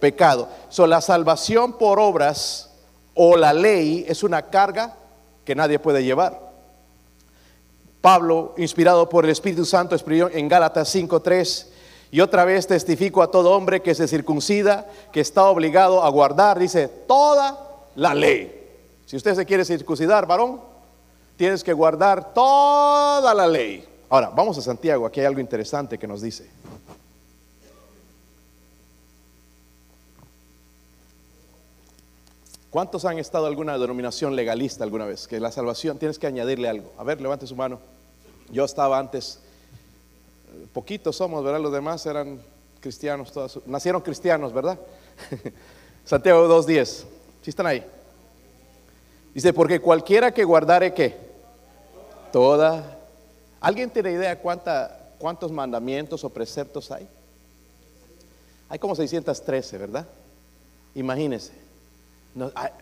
[0.00, 0.48] pecado.
[0.70, 2.70] So, la salvación por obras
[3.14, 4.96] o la ley es una carga
[5.44, 6.40] que nadie puede llevar.
[8.00, 11.66] Pablo, inspirado por el Espíritu Santo, escribió en Gálatas 5:3,
[12.10, 16.58] y otra vez testifico a todo hombre que se circuncida, que está obligado a guardar,
[16.58, 17.58] dice, toda
[17.96, 18.62] la ley.
[19.04, 20.60] Si usted se quiere circuncidar, varón,
[21.36, 23.86] tienes que guardar toda la ley.
[24.08, 26.48] Ahora, vamos a Santiago, aquí hay algo interesante que nos dice.
[32.70, 35.28] ¿Cuántos han estado en alguna denominación legalista alguna vez?
[35.28, 36.92] Que la salvación tienes que añadirle algo.
[36.98, 37.78] A ver, levante su mano.
[38.50, 39.38] Yo estaba antes,
[40.72, 41.60] poquitos somos, ¿verdad?
[41.60, 42.40] Los demás eran
[42.80, 44.78] cristianos, todos, nacieron cristianos, ¿verdad?
[46.04, 47.04] Santiago 2.10.
[47.42, 47.86] ¿Sí están ahí?
[49.34, 51.16] Dice, porque cualquiera que guardare qué?
[52.32, 52.98] Toda.
[53.60, 57.08] ¿Alguien tiene idea cuánta, cuántos mandamientos o preceptos hay?
[58.68, 60.06] Hay como 613, ¿verdad?
[60.94, 61.52] Imagínese.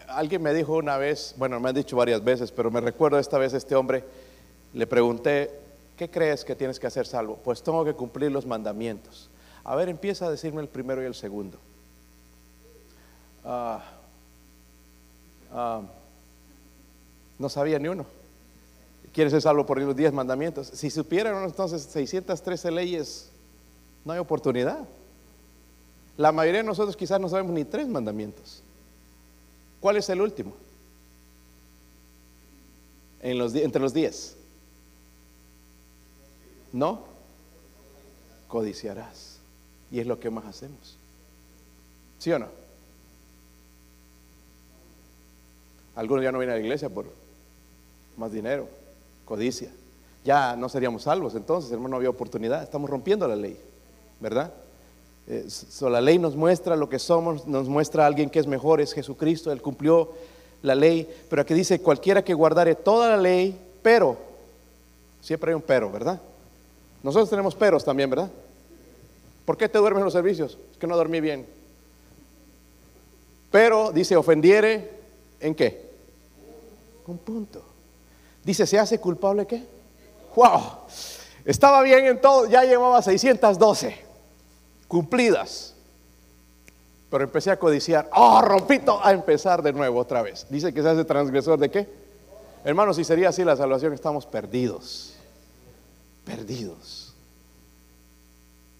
[0.08, 3.38] alguien me dijo una vez, bueno, me han dicho varias veces, pero me recuerdo esta
[3.38, 4.04] vez este hombre,
[4.74, 5.50] le pregunté,
[5.96, 7.38] ¿qué crees que tienes que hacer salvo?
[7.42, 9.30] Pues tengo que cumplir los mandamientos.
[9.64, 11.58] A ver, empieza a decirme el primero y el segundo.
[13.44, 13.82] Ah,
[15.54, 15.82] ah,
[17.42, 18.06] no sabía ni uno.
[19.12, 20.68] Quiere ser salvo por los 10 mandamientos.
[20.68, 23.28] Si supieran entonces 613 leyes,
[24.04, 24.86] no hay oportunidad.
[26.16, 28.62] La mayoría de nosotros quizás no sabemos ni tres mandamientos.
[29.80, 30.54] ¿Cuál es el último?
[33.20, 34.36] Entre los 10.
[36.72, 37.00] ¿No?
[38.46, 39.38] Codiciarás.
[39.90, 40.96] Y es lo que más hacemos.
[42.18, 42.46] ¿Sí o no?
[45.96, 47.21] Algunos ya no vienen a la iglesia por
[48.16, 48.68] más dinero,
[49.24, 49.70] codicia.
[50.24, 52.62] Ya no seríamos salvos entonces, hermano, no había oportunidad.
[52.62, 53.58] Estamos rompiendo la ley,
[54.20, 54.52] ¿verdad?
[55.26, 55.46] Eh,
[55.82, 58.92] la ley nos muestra lo que somos, nos muestra a alguien que es mejor, es
[58.92, 60.10] Jesucristo, Él cumplió
[60.62, 61.08] la ley.
[61.28, 64.16] Pero aquí dice, cualquiera que guardare toda la ley, pero,
[65.20, 66.20] siempre hay un pero, ¿verdad?
[67.02, 68.30] Nosotros tenemos peros también, ¿verdad?
[69.44, 70.56] ¿Por qué te duermes en los servicios?
[70.70, 71.46] Es que no dormí bien.
[73.50, 74.90] Pero, dice, ofendiere,
[75.40, 75.90] ¿en qué?
[77.06, 77.71] Un punto.
[78.44, 79.64] Dice, ¿se hace culpable qué?
[80.34, 80.60] ¡Wow!
[81.44, 83.96] Estaba bien en todo, ya llevaba 612
[84.88, 85.74] cumplidas.
[87.10, 88.08] Pero empecé a codiciar.
[88.14, 88.98] ¡Oh, rompito!
[89.02, 90.46] A empezar de nuevo otra vez.
[90.48, 91.88] Dice que se hace transgresor de qué?
[92.64, 95.12] Hermanos, si sería así la salvación, estamos perdidos
[96.24, 97.12] perdidos.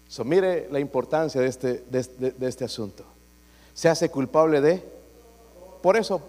[0.07, 3.03] So, mire la importancia de este, de, este asunto.
[3.73, 4.83] Se hace culpable de...
[5.81, 6.21] Por eso,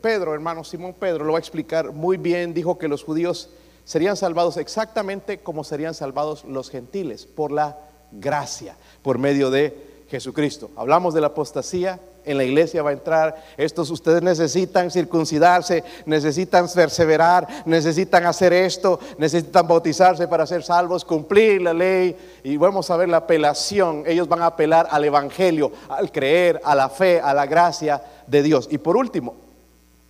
[0.00, 2.54] Pedro, hermano Simón Pedro, lo va a explicar muy bien.
[2.54, 3.50] Dijo que los judíos
[3.84, 7.78] serían salvados exactamente como serían salvados los gentiles, por la
[8.12, 10.70] gracia, por medio de Jesucristo.
[10.76, 13.42] Hablamos de la apostasía, en la iglesia va a entrar.
[13.56, 21.62] Estos ustedes necesitan circuncidarse, necesitan perseverar, necesitan hacer esto, necesitan bautizarse para ser salvos, cumplir
[21.62, 22.16] la ley.
[22.44, 24.04] Y vamos a ver la apelación.
[24.06, 28.42] Ellos van a apelar al evangelio, al creer, a la fe, a la gracia de
[28.42, 28.68] Dios.
[28.70, 29.34] Y por último,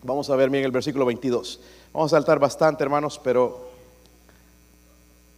[0.03, 1.61] vamos a ver bien el versículo 22.
[1.93, 3.69] Vamos a saltar bastante, hermanos, pero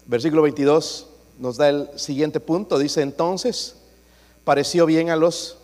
[0.06, 1.06] versículo 22
[1.38, 2.78] nos da el siguiente punto.
[2.78, 3.76] Dice entonces,
[4.44, 5.58] pareció bien a los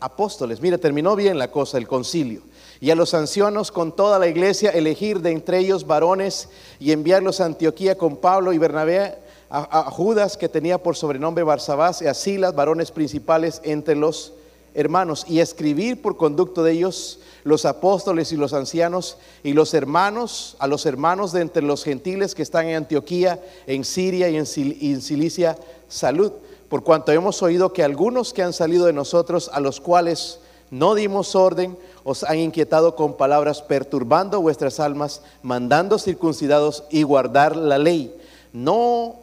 [0.00, 0.60] apóstoles.
[0.60, 2.42] Mire, terminó bien la cosa, el concilio.
[2.80, 7.40] Y a los ancianos con toda la iglesia elegir de entre ellos varones y enviarlos
[7.40, 9.18] a Antioquía con Pablo y Bernabé,
[9.50, 14.34] a, Judas que tenía por sobrenombre Barsabás y a Silas, varones principales entre los
[14.74, 20.56] hermanos, y escribir por conducto de ellos los apóstoles y los ancianos y los hermanos,
[20.58, 24.46] a los hermanos de entre los gentiles que están en Antioquía, en Siria y en,
[24.46, 25.56] en Cilicia,
[25.88, 26.32] salud
[26.68, 30.94] por cuanto hemos oído que algunos que han salido de nosotros, a los cuales no
[30.94, 37.78] dimos orden, os han inquietado con palabras, perturbando vuestras almas, mandando circuncidados y guardar la
[37.78, 38.14] ley.
[38.52, 39.16] No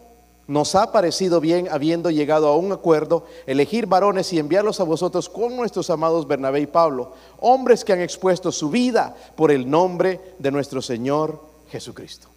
[0.48, 5.30] nos ha parecido bien, habiendo llegado a un acuerdo, elegir varones y enviarlos a vosotros
[5.30, 10.36] con nuestros amados Bernabé y Pablo, hombres que han expuesto su vida por el nombre
[10.38, 12.28] de nuestro Señor Jesucristo.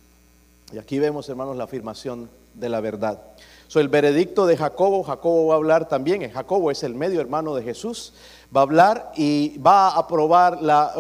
[0.73, 3.21] Y aquí vemos, hermanos, la afirmación de la verdad.
[3.69, 7.55] So, el veredicto de Jacobo, Jacobo va a hablar también, Jacobo es el medio hermano
[7.55, 8.15] de Jesús,
[8.55, 10.93] va a hablar y va a aprobar, la,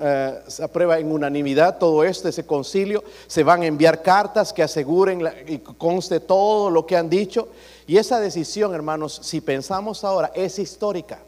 [0.00, 4.64] eh, se aprueba en unanimidad todo esto, ese concilio, se van a enviar cartas que
[4.64, 7.48] aseguren y conste todo lo que han dicho.
[7.86, 11.20] Y esa decisión, hermanos, si pensamos ahora, es histórica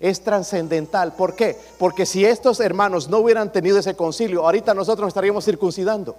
[0.00, 1.14] es trascendental.
[1.14, 1.56] ¿Por qué?
[1.78, 6.16] Porque si estos hermanos no hubieran tenido ese concilio, ahorita nosotros estaríamos circuncidando,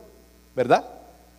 [0.55, 0.85] ¿verdad?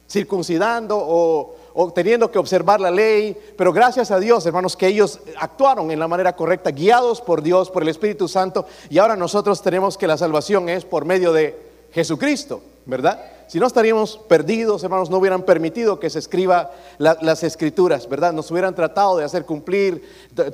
[0.09, 1.55] Circuncidando o,
[1.95, 6.09] teniendo que observar la ley, pero gracias a Dios, hermanos, que ellos actuaron en la
[6.09, 10.19] manera correcta, guiados por Dios, por el Espíritu Santo, y ahora nosotros tenemos que la
[10.19, 11.57] salvación es por medio de
[11.93, 13.38] Jesucristo, ¿verdad?
[13.49, 18.35] Si no estaríamos perdidos, hermanos, no hubieran permitido que se escriba las escrituras, ¿verdad?
[18.35, 20.03] Nos hubieran tratado de hacer cumplir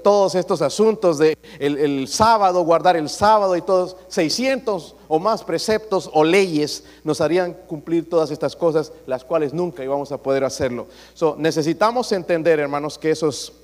[0.04, 6.08] todos estos asuntos de el, sábado, guardar el sábado y todos 600 o más preceptos
[6.12, 10.86] o leyes nos harían cumplir todas estas cosas, las cuales nunca íbamos a poder hacerlo.
[11.14, 13.54] So, necesitamos entender, hermanos, que esos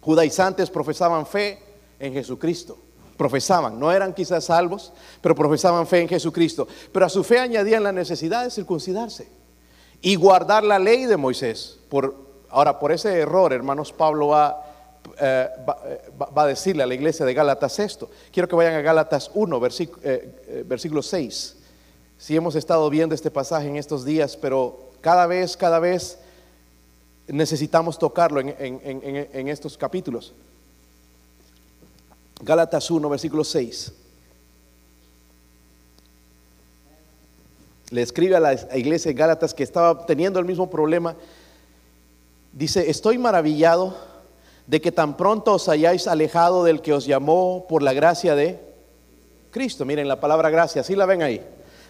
[0.00, 1.58] judaizantes profesaban fe
[1.98, 2.78] en Jesucristo
[3.16, 6.66] profesaban, no eran quizás salvos, pero profesaban fe en Jesucristo.
[6.92, 9.28] Pero a su fe añadían la necesidad de circuncidarse
[10.00, 11.78] y guardar la ley de Moisés.
[11.88, 12.14] Por,
[12.50, 14.64] ahora, por ese error, hermanos, Pablo va,
[15.18, 15.48] eh,
[15.86, 18.10] eh, va, a decirle a la iglesia de Gálatas esto.
[18.32, 21.56] Quiero que vayan a Gálatas 1, versículo, eh, versículo 6.
[22.18, 26.18] Si hemos estado viendo este pasaje en estos días, pero cada vez, cada vez
[27.26, 30.34] necesitamos tocarlo en, en estos capítulos.
[32.44, 33.92] Gálatas 1, versículo 6.
[37.90, 41.16] Le escribe a la iglesia de Gálatas que estaba teniendo el mismo problema.
[42.52, 43.96] Dice, estoy maravillado
[44.66, 48.60] de que tan pronto os hayáis alejado del que os llamó por la gracia de
[49.50, 49.86] Cristo.
[49.86, 51.40] Miren la palabra gracia, ¿sí la ven ahí?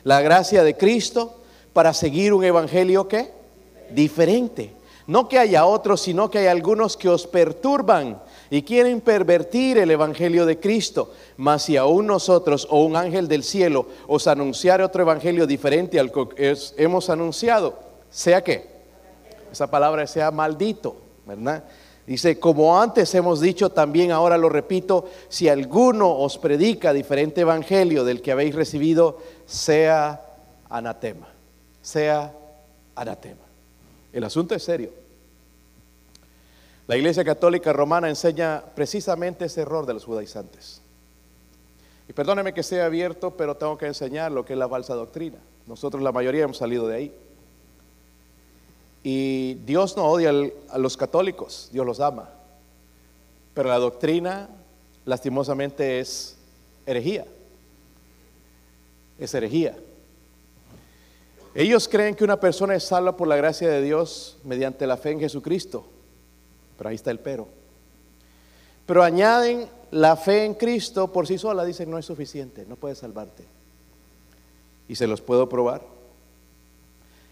[0.05, 1.35] La gracia de Cristo
[1.73, 3.33] para seguir un evangelio que
[3.91, 4.73] diferente.
[5.07, 8.23] No que haya otros, sino que hay algunos que os perturban
[8.55, 11.11] y quieren pervertir el evangelio de Cristo.
[11.37, 16.13] Mas si aún nosotros o un ángel del cielo os anunciare otro evangelio diferente al
[16.13, 17.77] que hemos anunciado,
[18.11, 18.69] sea que
[19.51, 20.95] esa palabra sea maldito,
[21.27, 21.65] ¿verdad?
[22.07, 28.05] Dice, como antes hemos dicho, también ahora lo repito, si alguno os predica diferente evangelio
[28.05, 30.25] del que habéis recibido, sea
[30.71, 31.27] anatema,
[31.83, 32.33] sea
[32.95, 33.43] anatema.
[34.13, 35.04] El asunto es serio.
[36.87, 40.83] La Iglesia Católica Romana enseña precisamente ese error de los judaizantes.
[42.09, 45.39] Y perdóneme que sea abierto, pero tengo que enseñar lo que es la falsa doctrina.
[45.67, 47.15] Nosotros la mayoría hemos salido de ahí.
[49.03, 50.33] Y Dios no odia
[50.69, 52.29] a los católicos, Dios los ama.
[53.55, 54.51] Pero la doctrina,
[55.07, 56.37] lastimosamente, es
[56.85, 57.25] herejía.
[59.19, 59.77] Es herejía.
[61.55, 65.13] Ellos creen que una persona es salva por la gracia de Dios mediante la fe
[65.13, 65.87] en Jesucristo.
[66.77, 67.49] Pero ahí está el pero.
[68.87, 72.95] Pero añaden la fe en Cristo por sí sola, dicen no es suficiente, no puede
[72.95, 73.45] salvarte.
[74.89, 75.83] Y se los puedo probar.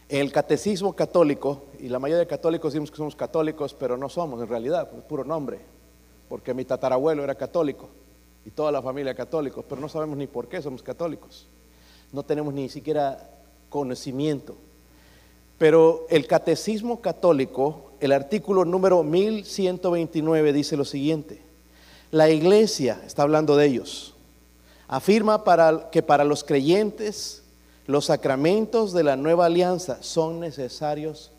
[0.09, 4.09] En el catecismo católico, y la mayoría de católicos decimos que somos católicos, pero no
[4.09, 5.61] somos en realidad, es puro nombre,
[6.28, 7.88] porque mi tatarabuelo era católico
[8.45, 11.47] y toda la familia católicos, pero no sabemos ni por qué somos católicos.
[12.12, 13.30] No tenemos ni siquiera
[13.70, 14.57] conocimiento.
[15.62, 21.40] Pero el catecismo católico, el artículo número 1129 dice lo siguiente.
[22.10, 24.12] La iglesia, está hablando de ellos,
[24.88, 25.44] afirma
[25.92, 27.44] que para los creyentes
[27.86, 31.30] los sacramentos de la nueva alianza son necesarios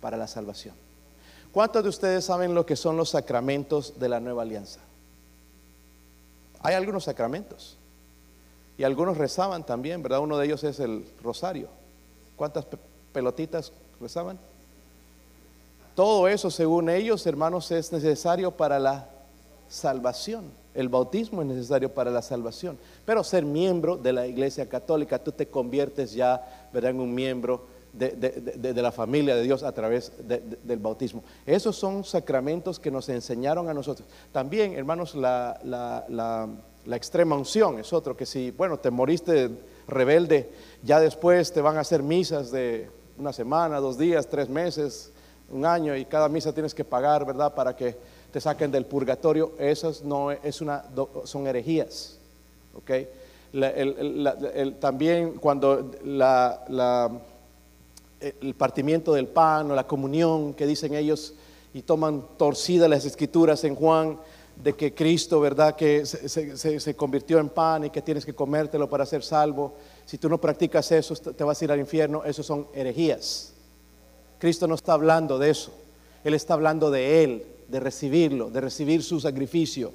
[0.00, 0.76] para la salvación.
[1.50, 4.78] ¿Cuántos de ustedes saben lo que son los sacramentos de la nueva alianza?
[6.60, 7.78] Hay algunos sacramentos.
[8.78, 10.20] Y algunos rezaban también, ¿verdad?
[10.20, 11.66] Uno de ellos es el rosario.
[12.36, 12.64] ¿Cuántas
[13.12, 14.38] pelotitas rezaban?
[15.94, 19.08] Todo eso, según ellos, hermanos, es necesario para la
[19.68, 20.44] salvación.
[20.74, 22.78] El bautismo es necesario para la salvación.
[23.04, 26.92] Pero ser miembro de la iglesia católica, tú te conviertes ya ¿verdad?
[26.92, 31.22] en un miembro de, la familia de Dios a través del bautismo.
[31.44, 34.08] Esos son sacramentos que nos enseñaron a nosotros.
[34.32, 35.60] También, hermanos, la,
[36.84, 39.50] la extrema unción es otro que si, bueno, te moriste
[39.86, 40.50] rebelde,
[40.82, 42.88] ya después te van a hacer misas de
[43.18, 45.10] una semana, dos días, tres meses,
[45.50, 47.54] un año y cada misa tienes que pagar, ¿verdad?
[47.54, 47.96] Para que
[48.32, 50.84] te saquen del purgatorio, esas no es una,
[51.24, 52.18] son herejías.
[52.74, 52.90] ¿ok?
[54.80, 55.90] también cuando
[58.40, 61.34] el partimiento del pan o la comunión que dicen ellos
[61.74, 64.18] y toman torcidas las escrituras en Juan
[64.56, 65.76] de que Cristo, ¿verdad?
[65.76, 69.74] Que se, convirtió en pan y que tienes que comértelo para ser salvo.
[70.04, 72.24] Si tú no practicas eso, te vas a ir al infierno.
[72.24, 73.52] Eso son herejías.
[74.38, 75.72] Cristo no está hablando de eso.
[76.24, 79.92] Él está hablando de Él de recibirlo, de recibir su sacrificio,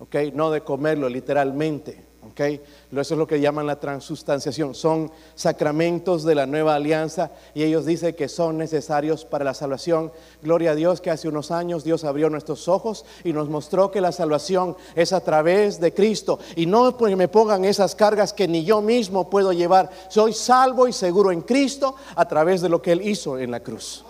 [0.00, 0.16] ¿ok?
[0.34, 2.40] No de comerlo literalmente, ¿ok?
[2.40, 2.60] Eso
[2.90, 4.74] es lo que llaman la transustanciación.
[4.74, 10.12] Son sacramentos de la nueva alianza y ellos dicen que son necesarios para la salvación.
[10.42, 14.00] Gloria a Dios que hace unos años Dios abrió nuestros ojos y nos mostró que
[14.00, 16.38] la salvación es a través de Cristo.
[16.56, 19.90] Y no porque me pongan esas cargas que ni yo mismo puedo llevar.
[20.08, 23.60] Soy salvo y seguro en Cristo a través de lo que Él hizo en la
[23.60, 24.04] cruz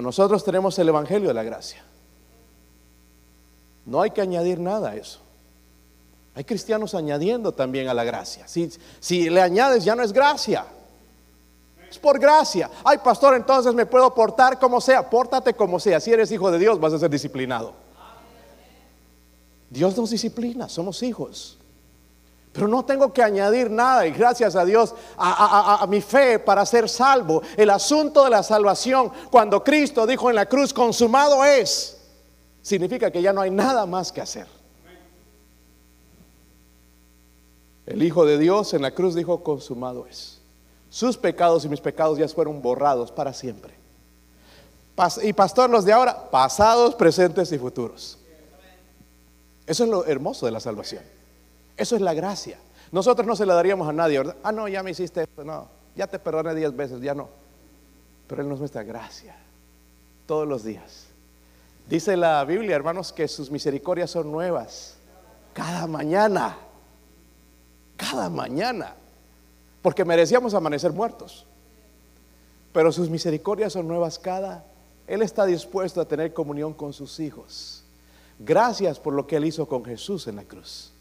[0.00, 1.84] nosotros tenemos el Evangelio de la gracia.
[3.84, 5.20] No hay que añadir nada a eso.
[6.34, 8.46] Hay cristianos añadiendo también a la gracia.
[8.48, 10.64] Si, le añades ya no es gracia.
[11.90, 12.70] Es por gracia.
[12.84, 15.08] Ay, pastor, entonces me puedo portar como sea.
[15.08, 16.00] Pórtate como sea.
[16.00, 17.74] Si eres hijo de Dios vas a ser disciplinado.
[19.68, 21.58] Dios nos disciplina, somos hijos.
[22.52, 26.88] Pero no tengo que añadir nada y gracias a Dios a, mi fe para ser
[26.88, 27.42] salvo.
[27.56, 31.98] El asunto de la salvación, cuando Cristo dijo en la cruz, consumado es,
[32.60, 34.61] significa que ya no hay nada más que hacer.
[37.86, 40.40] El Hijo de Dios en la cruz dijo, consumado es.
[40.90, 43.74] Sus pecados y mis pecados ya fueron borrados para siempre.
[45.22, 48.18] Y pastor, los de ahora, pasados, presentes y futuros.
[49.66, 51.02] Eso es lo hermoso de la salvación.
[51.76, 52.58] Eso es la gracia.
[52.90, 54.22] Nosotros no se la daríamos a nadie.
[54.42, 55.66] Ah, no, ya me hiciste esto, no,
[55.96, 57.28] ya te perdoné diez veces, ya no.
[58.26, 59.34] Pero Él nos muestra gracia
[60.26, 61.06] todos los días.
[61.88, 64.96] Dice la Biblia, hermanos, que sus misericordias son nuevas
[65.54, 66.56] cada mañana.
[67.96, 68.94] Cada mañana.
[69.80, 71.46] Porque merecíamos amanecer muertos.
[72.72, 74.64] Pero sus misericordias son nuevas cada.
[75.06, 77.82] Él está dispuesto a tener comunión con sus hijos.
[78.38, 80.92] Gracias por lo que Él hizo con Jesús en la cruz.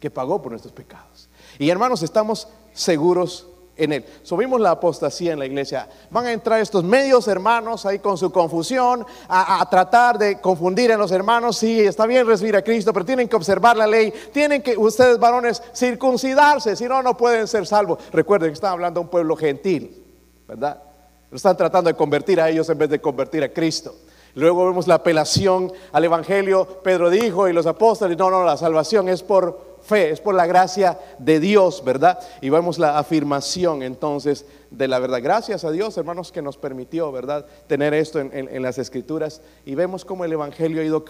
[0.00, 1.28] que pagó por nuestros pecados.
[1.58, 3.46] Y hermanos, estamos seguros
[3.80, 4.04] en él.
[4.22, 5.88] Subimos la apostasía en la iglesia.
[6.10, 10.98] Van a entrar estos medios hermanos ahí con su confusión, a, tratar de confundir en
[10.98, 11.56] los hermanos.
[11.56, 14.12] Sí, está bien recibir a Cristo, pero tienen que observar la ley.
[14.32, 17.98] Tienen que ustedes varones circuncidarse, si no, no pueden ser salvos.
[18.12, 20.04] Recuerden que están hablando de un pueblo gentil,
[20.46, 20.82] ¿verdad?
[21.30, 23.94] Lo están tratando de convertir a ellos en vez de convertir a Cristo.
[24.34, 26.66] Luego vemos la apelación al Evangelio.
[26.82, 30.46] Pedro dijo y los apóstoles, no, no, la salvación es por fe, es por la
[30.46, 32.18] gracia de Dios, ¿verdad?
[32.40, 35.20] Y vemos la afirmación entonces de la verdad.
[35.22, 40.04] Gracias a Dios, hermanos, que nos permitió, ¿verdad?, tener esto en, las escrituras y vemos
[40.04, 41.04] cómo el Evangelio ha, ido,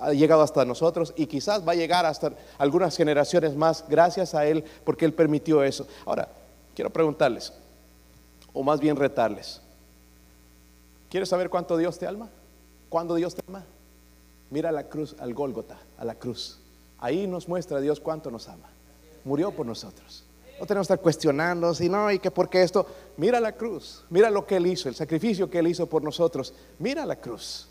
[0.00, 4.46] ha llegado hasta nosotros y quizás va a llegar hasta algunas generaciones más gracias a
[4.46, 5.86] Él porque Él permitió eso.
[6.04, 6.28] Ahora,
[6.74, 7.52] quiero preguntarles,
[8.52, 9.60] o más bien retarles,
[11.10, 12.28] ¿quieres saber cuánto Dios te ama?
[12.88, 13.64] ¿Cuándo Dios te ama?
[14.50, 16.58] Mira la cruz, al Gólgota, a la cruz.
[17.06, 18.68] Ahí nos muestra Dios cuánto nos ama.
[19.24, 20.24] Murió por nosotros.
[20.58, 22.84] No tenemos que estar cuestionando, si no, y que por qué esto.
[23.16, 26.52] Mira la cruz, mira lo que Él hizo, el sacrificio que Él hizo por nosotros.
[26.80, 27.68] Mira la cruz.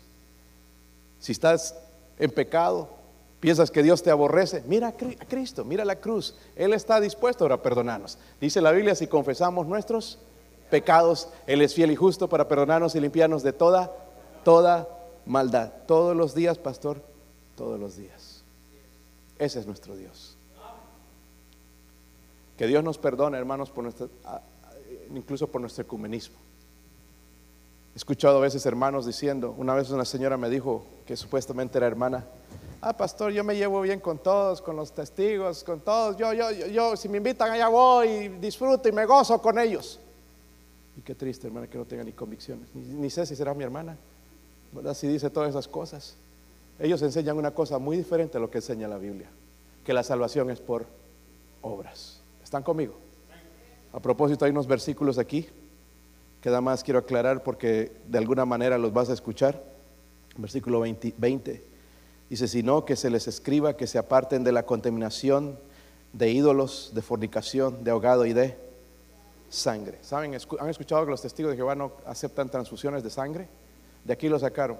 [1.20, 1.74] Si estás
[2.18, 2.88] en pecado,
[3.38, 6.34] piensas que Dios te aborrece, mira a Cristo, mira la cruz.
[6.54, 8.16] Él está dispuesto a perdonarnos.
[8.40, 10.18] Dice la Biblia, si confesamos nuestros
[10.70, 13.92] pecados, Él es fiel y justo para perdonarnos y limpiarnos de toda,
[14.44, 14.88] toda
[15.26, 15.72] maldad.
[15.86, 17.02] Todos los días, pastor,
[17.54, 18.25] todos los días.
[19.38, 20.36] Ese es nuestro Dios.
[22.56, 24.08] Que Dios nos perdone, hermanos, por nuestro,
[25.14, 26.36] incluso por nuestro ecumenismo.
[27.94, 31.86] He escuchado a veces hermanos diciendo, una vez una señora me dijo que supuestamente era
[31.86, 32.26] hermana,
[32.80, 36.50] ah, pastor, yo me llevo bien con todos, con los testigos, con todos, yo, yo,
[36.50, 39.98] yo, si me invitan allá voy y disfruto y me gozo con ellos.
[40.96, 43.64] Y qué triste, hermana, que no tenga ni convicciones, ni, ni sé si será mi
[43.64, 43.96] hermana,
[44.72, 44.94] ¿verdad?
[44.94, 46.16] Si dice todas esas cosas.
[46.78, 49.28] Ellos enseñan una cosa muy diferente a lo que enseña la Biblia,
[49.84, 50.86] que la salvación es por
[51.62, 52.20] obras.
[52.42, 52.94] ¿Están conmigo?
[53.92, 55.48] A propósito, hay unos versículos aquí
[56.40, 59.62] que nada más quiero aclarar porque de alguna manera los vas a escuchar.
[60.36, 61.64] Versículo 20, 20
[62.28, 65.58] dice, sino que se les escriba que se aparten de la contaminación
[66.12, 68.56] de ídolos, de fornicación, de ahogado y de
[69.48, 69.98] sangre.
[70.02, 70.34] ¿Saben?
[70.60, 73.48] ¿Han escuchado que los testigos de Jehová no aceptan transfusiones de sangre?
[74.04, 74.78] De aquí lo sacaron.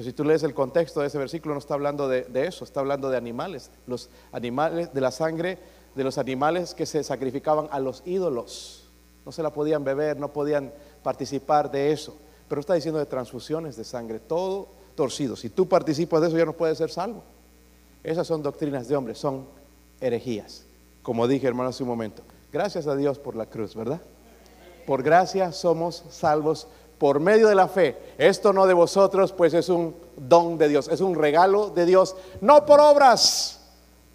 [0.00, 2.80] Pero si tú lees el contexto de ese versículo, no está hablando de, eso, está
[2.80, 5.58] hablando de animales, los animales, de la sangre
[5.94, 8.88] de los animales que se sacrificaban a los ídolos.
[9.26, 10.72] No se la podían beber, no podían
[11.02, 12.16] participar de eso.
[12.48, 15.36] Pero está diciendo de transfusiones de sangre, todo torcido.
[15.36, 17.22] Si tú participas de eso, ya no puedes ser salvo.
[18.02, 19.44] Esas son doctrinas de hombres, son
[20.00, 20.64] herejías.
[21.02, 22.22] Como dije, hermano, hace un momento.
[22.50, 24.00] Gracias a Dios por la cruz, ¿verdad?
[24.86, 26.68] Por gracia somos salvos
[27.00, 27.96] por medio de la fe.
[28.18, 32.14] Esto no de vosotros, pues es un don de Dios, es un regalo de Dios,
[32.42, 33.58] no por obras,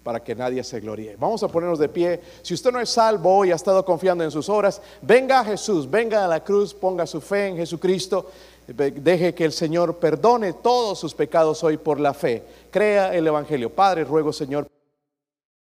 [0.04, 1.16] para que nadie se gloríe.
[1.18, 2.20] Vamos a ponernos de pie.
[2.42, 5.90] Si usted no es salvo y ha estado confiando en sus obras, venga a Jesús,
[5.90, 8.30] venga a la cruz, ponga su fe en Jesucristo.
[8.68, 12.44] Deje que el Señor perdone todos sus pecados hoy por la fe.
[12.70, 13.68] Crea el Evangelio.
[13.68, 14.68] Padre, ruego, Señor.